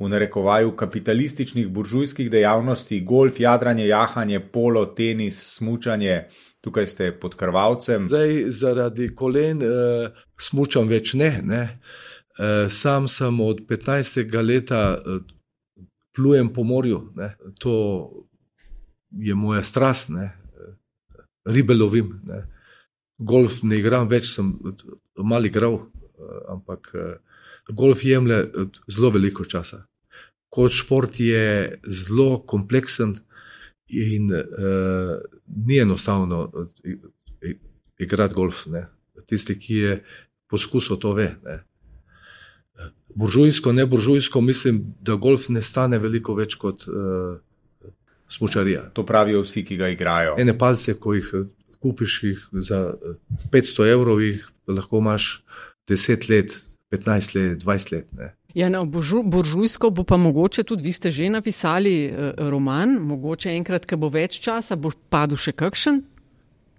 [0.00, 6.22] v narekovaju kapitalističnih buržujskih dejavnosti, golf, jadranje, jahanje, polo, tenis, smučanje?
[6.60, 8.08] Tukaj ste pod krvavcem.
[8.08, 11.30] Zdaj, zaradi kolen, uh, smučam več ne.
[11.44, 11.62] ne.
[12.40, 14.24] Uh, sam sem od 15.
[14.44, 15.20] leta uh,
[16.16, 17.34] plujem po morju, ne.
[17.60, 17.76] to
[19.10, 20.30] je moja strast, ne.
[21.44, 22.20] ribe lovim.
[22.24, 22.44] Ne.
[23.18, 24.52] Golf ne igram več, sem
[25.16, 25.78] malo igral,
[26.48, 26.92] ampak
[27.68, 28.44] golf jemlje
[28.88, 29.84] zelo veliko časa
[30.50, 33.16] kot šport je zelo kompleksen
[33.88, 35.18] in uh,
[35.66, 36.66] ni enostavno
[37.98, 38.66] igrati golf.
[38.66, 38.86] Ne.
[39.26, 40.04] Tisti, ki je
[40.50, 41.34] poskusil, to ve.
[41.44, 41.60] Ne.
[43.14, 47.38] Buržujsko, ne buržujsko, mislim, da golf ne stane veliko več kot uh,
[48.30, 48.90] smočarija.
[48.94, 50.36] To pravijo vsi, ki ga igrajo.
[50.38, 51.32] Ene palce, ko jih
[51.80, 52.94] kupiš jih za
[53.52, 55.42] 500 evrov, jih lahko imaš
[55.88, 56.52] 10 let,
[56.90, 58.12] 15 let, 20 let.
[58.12, 58.34] Ne.
[58.54, 58.84] Ja, no,
[59.24, 64.10] buržujsko bo pa mogoče tudi, vi ste že napisali uh, roman, mogoče enkrat, ko bo
[64.10, 66.02] več časa, bo padel še kakšen?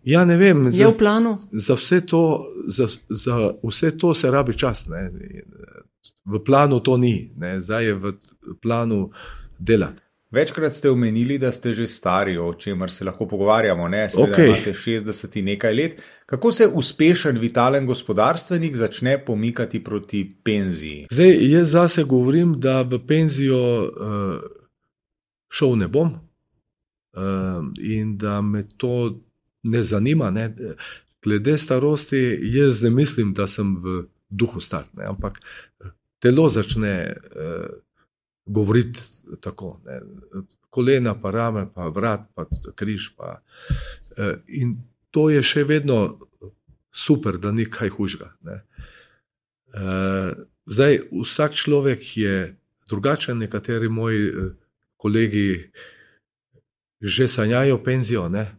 [0.04, 0.66] Ja, ne vem.
[0.68, 1.36] Je za, v planu?
[1.52, 2.22] Za vse, to,
[2.68, 4.88] za, za vse to se rabi čas.
[4.89, 5.10] Ne.
[6.26, 7.60] V planu to ni, ne.
[7.62, 8.14] zdaj je v
[8.62, 9.12] planu
[9.60, 10.02] delati.
[10.32, 13.88] Večkrat ste omenili, da ste že stari, o čemer se lahko pogovarjamo.
[13.88, 14.47] Ne, Seveda okay.
[14.47, 16.01] imate 60 in nekaj let.
[16.25, 21.07] Kako se uspešen, vitalen gospodarstvenik začne pomikati proti penziji?
[21.11, 24.39] Zdaj, jaz zase govorim, da v penzijo uh,
[25.51, 29.19] šel ne bom uh, in da me to
[29.63, 30.32] ne zanima.
[30.32, 30.55] Ne.
[31.23, 35.41] Glede starosti, jaz ne mislim, da sem v duhu star, ne, ampak
[36.19, 37.15] telo začne.
[37.36, 37.82] Uh,
[38.52, 39.02] govoriti
[39.41, 39.80] tako.
[39.86, 39.99] Ne.
[40.70, 42.45] Kolena, pa rame, pa vrat, pa
[42.76, 43.12] križ.
[43.18, 43.41] Pa.
[44.18, 44.78] E, in
[45.12, 46.20] to je še vedno
[46.91, 48.32] super, da ni kaj hujšega.
[48.47, 48.58] E,
[50.66, 52.36] zdaj, vsak človek je
[52.91, 54.49] drugačen, nekateri moji e,
[54.97, 55.72] kolegi
[57.02, 58.28] že sanjajo penzijo.
[58.30, 58.52] Ne.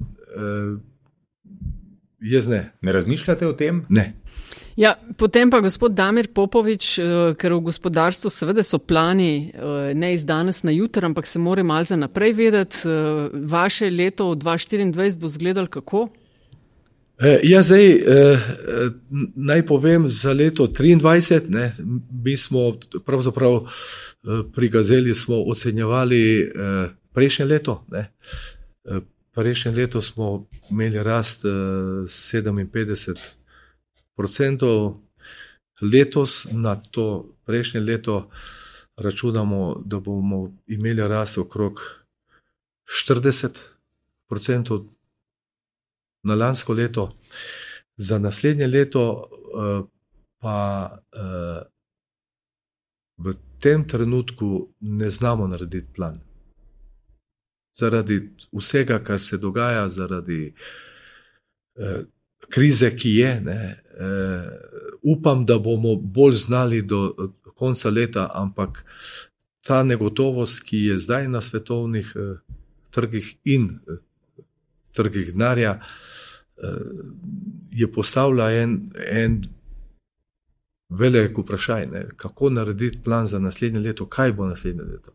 [2.22, 2.72] Jaz ne.
[2.80, 3.84] Ne razmišljate o tem?
[3.88, 4.12] Ne.
[4.76, 7.04] Ja, potem pa gospod Damir Popovič, eh,
[7.36, 11.62] ker v gospodarstvu seveda so plani eh, ne iz danes na jutro, ampak se mora
[11.62, 12.88] malce naprej vedeti.
[12.88, 16.08] Eh, vaše leto 2024 bo izgledalo kako?
[17.42, 18.02] Ja, zdaj
[19.36, 21.50] naj povem za leto 2023.
[21.54, 21.70] Ne,
[22.24, 23.60] mi smo pravzaprav
[24.54, 26.50] pri Gazeli smo ocenjevali
[27.12, 27.84] prejšnje leto.
[27.92, 28.10] Ne.
[29.32, 33.34] Prejšnje leto smo imeli rast 57
[34.16, 35.00] procentov,
[35.80, 38.30] letos na to prejšnje leto
[38.96, 41.80] računamo, da bomo imeli rast okrog
[43.08, 43.58] 40
[44.28, 44.84] procentov
[46.22, 47.12] na lansko leto,
[47.96, 49.82] za naslednje leto eh,
[50.38, 51.62] pa eh,
[53.16, 56.20] v tem trenutku ne znamo narediti plan.
[57.72, 58.18] Zaradi
[58.52, 60.54] vsega, kar se dogaja, zaradi
[61.76, 62.02] eh,
[62.48, 63.40] krize, ki je.
[63.40, 64.52] Ne, uh,
[65.02, 67.14] upam, da bomo bolj znali do
[67.54, 68.84] konca leta, ampak
[69.66, 72.38] ta negotovost, ki je zdaj na svetovnih uh,
[72.90, 73.98] trgih in uh,
[74.92, 75.80] trgih denarja,
[77.72, 79.40] je postavila en, en
[80.88, 82.02] velik vprašaj, ne?
[82.16, 85.10] kako narediti plan za naslednje leto, kaj bo naslednje leto.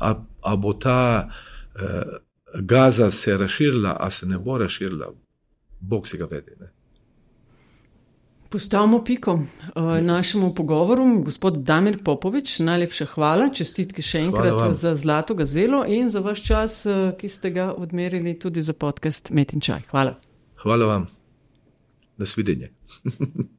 [0.00, 1.30] A, a bo ta
[1.74, 2.02] eh,
[2.60, 5.12] gaza se razširila, a se ne bo razširila,
[5.80, 6.50] bog si ga vedi.
[6.60, 6.70] Ne?
[8.48, 11.22] Postavimo piko uh, našemu pogovoru.
[11.24, 16.76] Gospod Damir Popovič, najlepša hvala, čestitke še enkrat za Zlato gazelo in za vaš čas,
[16.86, 19.88] uh, ki ste ga odmerili tudi za podcast Metin Čaj.
[19.90, 20.14] Hvala.
[20.62, 21.08] Hvala vam.
[22.16, 22.70] Nasvidenje.